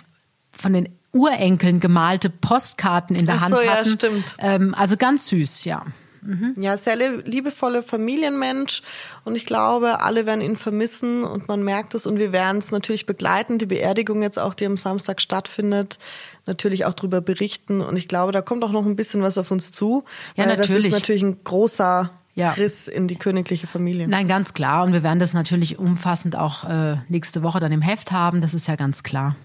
von 0.51 0.73
den 0.73 0.89
Urenkeln 1.11 1.79
gemalte 1.79 2.29
Postkarten 2.29 3.15
in 3.15 3.27
der 3.27 3.35
Ach 3.35 3.41
Hand 3.41 3.59
so, 3.59 3.69
hatten. 3.69 3.89
Ja, 3.89 3.95
stimmt. 3.95 4.35
Ähm, 4.39 4.73
also 4.73 4.97
ganz 4.97 5.27
süß, 5.27 5.65
ja. 5.65 5.85
Mhm. 6.25 6.55
Ja, 6.57 6.77
sehr 6.77 6.95
liebevolle 6.95 7.83
Familienmensch 7.83 8.81
und 9.23 9.35
ich 9.35 9.45
glaube, 9.45 10.01
alle 10.01 10.25
werden 10.25 10.41
ihn 10.41 10.57
vermissen 10.57 11.23
und 11.23 11.47
man 11.47 11.63
merkt 11.63 11.95
es 11.95 12.05
und 12.05 12.19
wir 12.19 12.31
werden 12.31 12.57
es 12.57 12.71
natürlich 12.71 13.05
begleiten, 13.05 13.57
die 13.57 13.65
Beerdigung 13.65 14.21
jetzt 14.21 14.39
auch, 14.39 14.53
die 14.53 14.65
am 14.65 14.77
Samstag 14.77 15.21
stattfindet, 15.21 15.99
natürlich 16.45 16.85
auch 16.85 16.93
darüber 16.93 17.21
berichten 17.21 17.81
und 17.81 17.97
ich 17.97 18.07
glaube, 18.07 18.31
da 18.31 18.41
kommt 18.41 18.63
auch 18.63 18.71
noch 18.71 18.85
ein 18.85 18.95
bisschen 18.95 19.21
was 19.21 19.37
auf 19.37 19.51
uns 19.51 19.71
zu. 19.71 20.03
Ja, 20.35 20.45
natürlich. 20.45 20.67
Das 20.67 20.85
ist 20.85 20.91
natürlich 20.91 21.23
ein 21.23 21.43
großer 21.43 22.11
ja. 22.35 22.51
Riss 22.51 22.87
in 22.87 23.07
die 23.07 23.15
königliche 23.15 23.67
Familie. 23.67 24.07
Nein, 24.07 24.27
ganz 24.27 24.53
klar. 24.53 24.83
Und 24.83 24.93
wir 24.93 25.03
werden 25.03 25.19
das 25.19 25.33
natürlich 25.33 25.77
umfassend 25.77 26.35
auch 26.35 26.63
äh, 26.63 26.97
nächste 27.07 27.43
Woche 27.43 27.59
dann 27.59 27.71
im 27.71 27.81
Heft 27.81 28.11
haben. 28.11 28.41
Das 28.41 28.53
ist 28.53 28.67
ja 28.67 28.75
ganz 28.75 29.03
klar. 29.03 29.35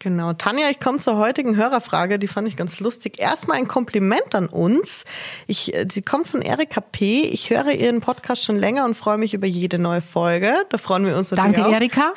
Genau. 0.00 0.34
Tanja, 0.34 0.68
ich 0.70 0.80
komme 0.80 0.98
zur 0.98 1.16
heutigen 1.16 1.56
Hörerfrage, 1.56 2.18
die 2.18 2.26
fand 2.26 2.46
ich 2.46 2.58
ganz 2.58 2.78
lustig. 2.78 3.18
Erstmal 3.18 3.56
ein 3.56 3.68
Kompliment 3.68 4.34
an 4.34 4.48
uns. 4.48 5.04
Ich, 5.46 5.74
äh, 5.74 5.86
sie 5.90 6.02
kommt 6.02 6.28
von 6.28 6.42
Erika 6.42 6.82
P. 6.82 7.22
Ich 7.22 7.48
höre 7.48 7.72
ihren 7.72 8.02
Podcast 8.02 8.44
schon 8.44 8.56
länger 8.56 8.84
und 8.84 8.96
freue 8.96 9.16
mich 9.16 9.32
über 9.32 9.46
jede 9.46 9.78
neue 9.78 10.02
Folge. 10.02 10.52
Da 10.68 10.76
freuen 10.76 11.06
wir 11.06 11.16
uns 11.16 11.30
natürlich 11.30 11.56
Danke, 11.56 11.68
auch. 11.68 11.72
Erika. 11.72 12.12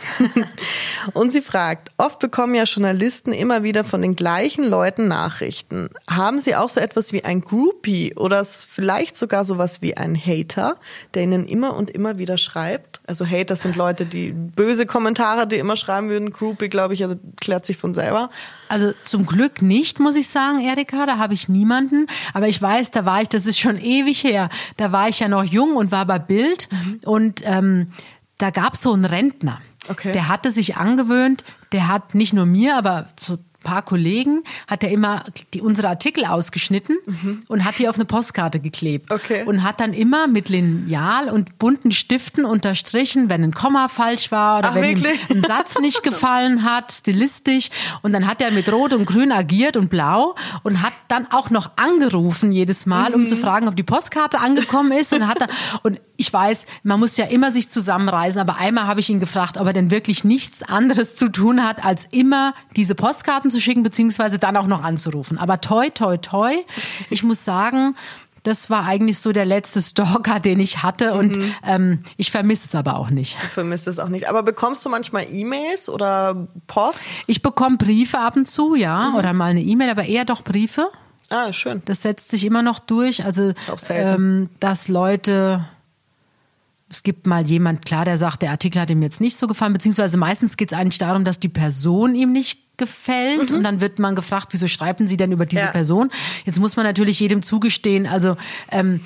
und 1.14 1.32
sie 1.32 1.42
fragt, 1.42 1.92
oft 1.98 2.20
bekommen 2.20 2.56
ja 2.56 2.64
Journalisten 2.64 3.32
immer 3.32 3.64
wieder 3.64 3.86
von 3.86 4.02
den 4.02 4.18
gleichen 4.18 4.66
Leuten 4.66 5.08
Nachrichten. 5.08 5.90
Haben 6.10 6.42
sie 6.42 6.56
auch 6.56 6.70
so 6.70 6.82
etwas 6.82 7.14
wie 7.14 7.24
ein 7.24 7.42
Groupie 7.42 8.16
oder 8.16 8.44
vielleicht 8.44 9.16
sogar 9.16 9.46
sowas 9.46 9.82
wie 9.82 9.96
ein 9.96 10.16
Hater, 10.16 10.76
der 11.14 11.24
ihnen 11.24 11.48
immer 11.48 11.76
und 11.78 11.90
immer 11.90 12.18
wieder 12.18 12.38
schreibt? 12.38 13.00
Also 13.08 13.26
Hater 13.26 13.56
sind 13.56 13.78
Leute, 13.78 14.06
die 14.06 14.32
böse 14.32 14.86
Kommentare, 14.86 15.48
die 15.48 15.56
immer 15.56 15.78
schreiben 15.78 16.10
würden. 16.10 16.34
Groupie, 16.34 16.68
glaube 16.68 16.94
ich, 16.94 17.02
erklärt 17.02 17.66
sich 17.68 17.78
von 17.78 17.94
selber. 17.94 18.30
Also 18.70 18.94
zum 19.04 19.26
Glück 19.26 19.62
nicht, 19.62 20.00
muss 20.00 20.16
ich 20.16 20.28
sagen, 20.28 20.60
Erika, 20.60 21.06
da 21.06 21.18
habe 21.18 21.34
ich 21.34 21.48
niemanden. 21.48 22.08
Aber 22.34 22.48
ich 22.48 22.62
weiß, 22.62 22.92
da 22.92 23.06
war 23.06 23.22
ich, 23.22 23.30
das 23.30 23.46
ist 23.46 23.60
schon 23.60 23.78
ewig 23.82 24.24
her, 24.24 24.50
da 24.78 24.92
war 24.92 25.08
ich 25.10 25.20
ja 25.20 25.28
noch 25.28 25.44
jung 25.44 25.76
und 25.76 25.92
war 25.92 26.06
bei 26.06 26.20
Bild 26.20 26.68
mhm. 26.72 27.00
und 27.06 27.42
ähm, 27.44 27.92
da 28.38 28.50
gab 28.50 28.74
es 28.74 28.82
so 28.82 28.94
einen 28.94 29.06
Rentner. 29.06 29.62
Okay. 29.90 30.12
Der 30.12 30.28
hatte 30.28 30.52
sich 30.52 30.78
angewöhnt, 30.78 31.44
der 31.72 31.88
hat 31.88 32.14
nicht 32.14 32.34
nur 32.34 32.46
mir, 32.46 32.78
aber 32.78 33.08
so 33.20 33.38
paar 33.68 33.82
Kollegen 33.82 34.44
hat 34.68 34.82
er 34.82 34.92
immer 34.92 35.26
die, 35.54 35.60
unsere 35.60 35.90
Artikel 35.90 36.24
ausgeschnitten 36.24 36.98
mhm. 37.06 37.44
und 37.50 37.66
hat 37.66 37.80
die 37.80 37.90
auf 37.90 37.96
eine 37.96 38.06
Postkarte 38.06 38.62
geklebt. 38.62 39.12
Okay. 39.12 39.44
Und 39.44 39.64
hat 39.64 39.82
dann 39.82 39.92
immer 39.92 40.28
mit 40.28 40.48
Lineal 40.48 41.30
und 41.30 41.60
bunten 41.60 41.92
Stiften 41.92 42.46
unterstrichen, 42.46 43.30
wenn 43.30 43.44
ein 43.44 43.52
Komma 43.52 43.90
falsch 43.90 44.32
war 44.32 44.60
oder 44.60 44.70
Ach, 44.70 44.76
wenn 44.76 44.84
wirklich? 44.84 45.30
ihm 45.30 45.38
ein 45.38 45.44
Satz 45.44 45.80
nicht 45.80 46.02
gefallen 46.10 46.64
hat, 46.64 46.94
stilistisch. 46.94 47.68
Und 48.04 48.14
dann 48.14 48.26
hat 48.26 48.42
er 48.42 48.52
mit 48.52 48.72
Rot 48.72 48.94
und 48.94 49.06
Grün 49.06 49.34
agiert 49.34 49.76
und 49.76 49.90
Blau 49.90 50.36
und 50.64 50.82
hat 50.82 50.94
dann 51.10 51.28
auch 51.30 51.50
noch 51.50 51.72
angerufen 51.76 52.54
jedes 52.54 52.86
Mal, 52.86 53.10
mhm. 53.10 53.16
um 53.16 53.28
zu 53.28 53.36
fragen, 53.36 53.68
ob 53.68 53.76
die 53.76 53.84
Postkarte 53.84 54.40
angekommen 54.40 54.94
ist. 54.94 55.12
Und 55.12 55.28
hat 55.28 55.42
er, 55.42 55.50
und 55.84 56.00
ich 56.16 56.32
weiß, 56.32 56.66
man 56.84 57.00
muss 57.00 57.18
ja 57.18 57.26
immer 57.26 57.52
sich 57.52 57.70
zusammenreißen, 57.70 58.40
aber 58.40 58.58
einmal 58.58 58.88
habe 58.88 59.02
ich 59.02 59.10
ihn 59.10 59.20
gefragt, 59.20 59.58
ob 59.58 59.68
er 59.68 59.74
denn 59.74 59.92
wirklich 59.92 60.24
nichts 60.24 60.64
anderes 60.64 61.16
zu 61.16 61.30
tun 61.30 61.64
hat, 61.64 61.84
als 61.84 62.06
immer 62.06 62.54
diese 62.76 62.96
Postkarten 62.96 63.52
zu 63.52 63.57
rumzuschicken, 63.58 63.84
beziehungsweise 63.84 64.40
dann 64.40 64.56
auch 64.58 64.68
noch 64.68 64.84
anzurufen. 64.84 65.38
Aber 65.38 65.62
toi, 65.62 65.90
toi, 65.90 66.18
toi. 66.18 66.54
Ich 67.10 67.24
muss 67.24 67.46
sagen, 67.46 67.96
das 68.44 68.70
war 68.70 68.86
eigentlich 68.86 69.20
so 69.20 69.32
der 69.32 69.46
letzte 69.46 69.82
Stalker, 69.82 70.40
den 70.40 70.60
ich 70.60 70.84
hatte 70.84 71.14
und 71.14 71.36
mhm. 71.36 71.54
ähm, 71.66 72.04
ich 72.18 72.32
vermisse 72.32 72.68
es 72.68 72.76
aber 72.76 72.98
auch 72.98 73.10
nicht. 73.10 73.36
Du 73.42 73.48
vermisst 73.48 73.88
es 73.88 74.00
auch 74.00 74.10
nicht. 74.10 74.30
Aber 74.30 74.44
bekommst 74.44 74.86
du 74.86 74.90
manchmal 74.90 75.26
E-Mails 75.30 75.90
oder 75.90 76.48
Post? 76.68 77.08
Ich 77.28 77.42
bekomme 77.42 77.78
Briefe 77.78 78.20
ab 78.20 78.36
und 78.36 78.48
zu, 78.48 78.76
ja, 78.76 79.10
mhm. 79.10 79.16
oder 79.16 79.34
mal 79.34 79.52
eine 79.52 79.62
E-Mail, 79.62 79.90
aber 79.90 80.06
eher 80.06 80.26
doch 80.26 80.44
Briefe. 80.44 80.90
Ah, 81.30 81.52
schön. 81.52 81.82
Das 81.86 82.04
setzt 82.04 82.30
sich 82.30 82.46
immer 82.46 82.62
noch 82.62 82.80
durch. 82.80 83.26
Also, 83.26 83.54
ähm, 83.90 84.50
dass 84.60 84.88
Leute 84.88 85.66
es 86.90 87.04
gibt 87.04 87.28
mal 87.28 87.46
jemand, 87.46 87.86
klar, 87.86 88.06
der 88.06 88.18
sagt, 88.18 88.42
der 88.42 88.52
Artikel 88.52 88.82
hat 88.82 88.90
ihm 88.90 89.02
jetzt 89.02 89.20
nicht 89.20 89.36
so 89.36 89.48
gefallen, 89.48 89.74
beziehungsweise 89.74 90.18
meistens 90.18 90.56
geht 90.56 90.72
es 90.72 90.78
eigentlich 90.78 90.98
darum, 90.98 91.26
dass 91.26 91.40
die 91.40 91.50
Person 91.50 92.16
ihm 92.16 92.32
nicht 92.32 92.67
gefällt 92.78 93.50
mhm. 93.50 93.58
und 93.58 93.64
dann 93.64 93.82
wird 93.82 94.00
man 94.00 94.16
gefragt, 94.16 94.50
wieso 94.52 94.68
schreiben 94.68 95.08
Sie 95.08 95.18
denn 95.18 95.32
über 95.32 95.46
diese 95.46 95.64
ja. 95.64 95.72
Person? 95.72 96.10
Jetzt 96.46 96.60
muss 96.60 96.76
man 96.76 96.86
natürlich 96.86 97.20
jedem 97.20 97.42
zugestehen, 97.42 98.06
also 98.08 98.38
ähm, 98.72 99.02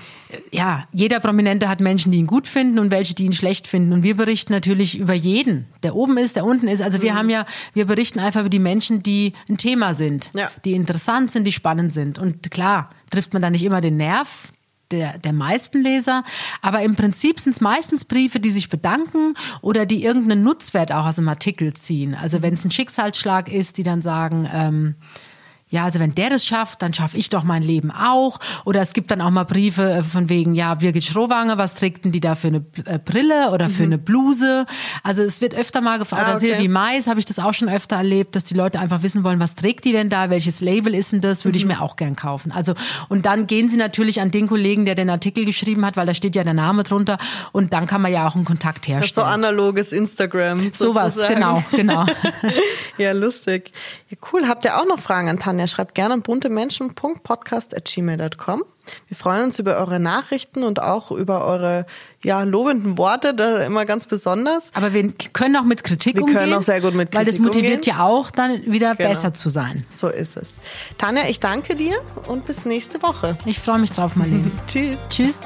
ja, 0.52 0.88
jeder 0.94 1.20
Prominente 1.20 1.68
hat 1.68 1.80
Menschen, 1.80 2.12
die 2.12 2.20
ihn 2.20 2.28
gut 2.28 2.48
finden 2.48 2.80
und 2.80 2.92
welche, 2.92 3.16
die 3.16 3.26
ihn 3.26 3.34
schlecht 3.34 3.68
finden 3.68 3.94
und 3.94 4.04
wir 4.04 4.16
berichten 4.16 4.54
natürlich 4.54 4.98
über 4.98 5.14
jeden, 5.14 5.66
der 5.84 5.96
oben 5.96 6.18
ist, 6.18 6.36
der 6.36 6.46
unten 6.46 6.68
ist. 6.68 6.82
Also 6.82 7.00
mhm. 7.00 7.02
wir 7.02 7.14
haben 7.16 7.30
ja, 7.30 7.46
wir 7.74 7.86
berichten 7.86 8.20
einfach 8.20 8.42
über 8.42 8.50
die 8.50 8.60
Menschen, 8.60 9.04
die 9.04 9.34
ein 9.50 9.58
Thema 9.58 9.94
sind, 9.94 10.32
ja. 10.36 10.50
die 10.66 10.74
interessant 10.74 11.32
sind, 11.32 11.46
die 11.46 11.52
spannend 11.52 11.92
sind 11.92 12.20
und 12.20 12.52
klar 12.52 12.90
trifft 13.10 13.34
man 13.34 13.42
da 13.42 13.50
nicht 13.50 13.64
immer 13.64 13.82
den 13.82 13.98
Nerv, 13.98 14.52
der, 14.92 15.18
der 15.18 15.34
meisten 15.34 15.82
Leser. 15.82 16.24
Aber 16.62 16.82
im 16.82 16.96
Prinzip 16.96 17.40
sind 17.40 17.54
es 17.54 17.62
meistens 17.62 18.06
Briefe, 18.06 18.40
die 18.40 18.52
sich 18.52 18.70
bedanken 18.70 19.36
oder 19.62 19.86
die 19.86 20.04
irgendeinen 20.04 20.44
Nutzwert 20.44 20.92
auch 20.92 21.06
aus 21.06 21.16
dem 21.16 21.28
Artikel 21.28 21.74
ziehen. 21.74 22.16
Also 22.16 22.42
wenn 22.42 22.54
es 22.54 22.66
ein 22.66 22.72
Schicksalsschlag 22.72 23.52
ist, 23.52 23.78
die 23.78 23.84
dann 23.84 24.02
sagen, 24.02 24.50
ähm, 24.52 24.96
ja, 25.72 25.86
also 25.86 26.00
wenn 26.00 26.14
der 26.14 26.30
das 26.30 26.46
schafft, 26.46 26.82
dann 26.82 26.94
schaffe 26.94 27.18
ich 27.18 27.30
doch 27.30 27.46
mein 27.46 27.64
Leben 27.64 27.92
auch. 27.92 28.40
Oder 28.66 28.82
es 28.82 28.92
gibt 28.92 29.10
dann 29.10 29.22
auch 29.22 29.30
mal 29.30 29.46
Briefe 29.46 29.90
äh, 29.90 30.04
von 30.04 30.28
wegen, 30.28 30.54
ja, 30.54 30.76
Birgit 30.76 31.06
Schrowange, 31.06 31.58
was 31.58 31.76
trägt 31.76 32.04
denn 32.04 32.12
die 32.12 32.20
da 32.20 32.36
für 32.36 32.48
eine 32.48 32.66
äh, 32.86 33.00
Brille 33.00 33.52
oder 33.52 33.70
für 33.70 33.84
mhm. 33.84 33.94
eine 33.94 33.98
Bluse? 33.98 34.66
Also 35.02 35.22
es 35.24 35.40
wird 35.40 35.56
öfter 35.56 35.80
mal 35.80 35.98
gefragt, 35.98 36.24
ah, 36.24 36.36
okay. 36.36 36.48
oder 36.48 36.56
Silvi 36.58 36.68
Mais 36.68 37.08
habe 37.08 37.20
ich 37.20 37.26
das 37.26 37.40
auch 37.40 37.54
schon 37.54 37.70
öfter 37.70 37.96
erlebt, 37.96 38.36
dass 38.36 38.44
die 38.44 38.54
Leute 38.54 38.80
einfach 38.80 39.02
wissen 39.02 39.24
wollen, 39.24 39.40
was 39.40 39.56
trägt 39.56 39.86
die 39.86 39.94
denn 39.94 40.10
da, 40.10 40.30
welches 40.30 40.60
Label 40.60 40.94
ist 40.94 41.14
denn 41.14 41.22
das, 41.22 41.46
würde 41.46 41.58
mhm. 41.58 41.62
ich 41.62 41.66
mir 41.68 41.82
auch 41.82 41.96
gern 41.96 42.18
kaufen. 42.18 42.52
Also 42.52 42.74
und 43.08 43.26
dann 43.26 43.48
gehen 43.48 43.70
sie 43.70 43.78
natürlich 43.78 44.20
an 44.20 44.30
den 44.30 44.48
Kollegen, 44.48 44.86
der 44.86 44.96
den 44.96 45.10
Artikel 45.10 45.46
geschrieben 45.46 45.86
hat, 45.86 45.96
weil 45.96 46.06
da 46.06 46.14
steht 46.14 46.36
ja 46.36 46.44
der 46.44 46.54
Name 46.54 46.84
drunter 46.84 47.18
und 47.54 47.72
dann 47.72 47.88
kann 47.88 48.02
man 48.02 48.12
ja 48.12 48.28
auch 48.28 48.36
einen 48.36 48.44
Kontakt 48.44 48.90
herstellen. 48.90 49.00
Das 49.00 49.10
ist 49.12 49.16
so 49.16 49.22
analoges 49.22 49.94
Instagram. 49.94 50.74
Sowas, 50.74 51.18
genau, 51.30 51.64
genau. 51.72 52.06
ja, 52.98 53.14
lustig. 53.14 53.72
Ja, 54.10 54.18
cool. 54.34 54.50
Habt 54.50 54.66
ihr 54.66 54.76
auch 54.76 54.86
noch 54.86 55.00
Fragen 55.00 55.30
an 55.30 55.40
Tanja? 55.40 55.61
Schreibt 55.68 55.96
gerne 55.96 56.14
an 56.16 56.22
buntemenschen.podcast.gmail.com. 56.22 58.64
Wir 59.08 59.18
freuen 59.18 59.46
uns 59.46 59.60
über 59.60 59.78
eure 59.78 60.00
Nachrichten 60.00 60.64
und 60.64 60.82
auch 60.82 61.12
über 61.12 61.46
eure 61.46 61.86
ja, 62.24 62.42
lobenden 62.44 62.98
Worte, 62.98 63.34
da 63.34 63.64
immer 63.64 63.86
ganz 63.86 64.08
besonders. 64.08 64.72
Aber 64.74 64.94
wir 64.94 65.14
können 65.34 65.56
auch 65.56 65.64
mit 65.64 65.84
Kritik 65.84 66.16
wir 66.16 66.24
umgehen. 66.24 66.36
Wir 66.36 66.42
können 66.42 66.56
auch 66.56 66.64
sehr 66.64 66.82
gut 66.82 66.96
mit 66.96 67.12
Kritik 67.12 67.20
Weil 67.20 67.26
das 67.26 67.40
motiviert 67.40 67.76
umgehen. 67.76 67.98
ja 67.98 68.04
auch, 68.04 68.32
dann 68.32 68.64
wieder 68.66 68.96
genau. 68.96 69.10
besser 69.10 69.34
zu 69.34 69.50
sein. 69.50 69.86
So 69.90 70.10
ist 70.10 70.36
es. 70.38 70.54
Tanja, 70.98 71.24
ich 71.30 71.40
danke 71.40 71.76
dir 71.76 71.96
und 72.28 72.46
bis 72.46 72.66
nächste 72.66 73.02
Woche. 73.02 73.38
Ich 73.46 73.60
freue 73.60 73.80
mich 73.80 73.92
drauf, 73.92 74.16
Marlene. 74.16 74.52
Tschüss. 74.68 75.00
Tschüss. 75.10 75.40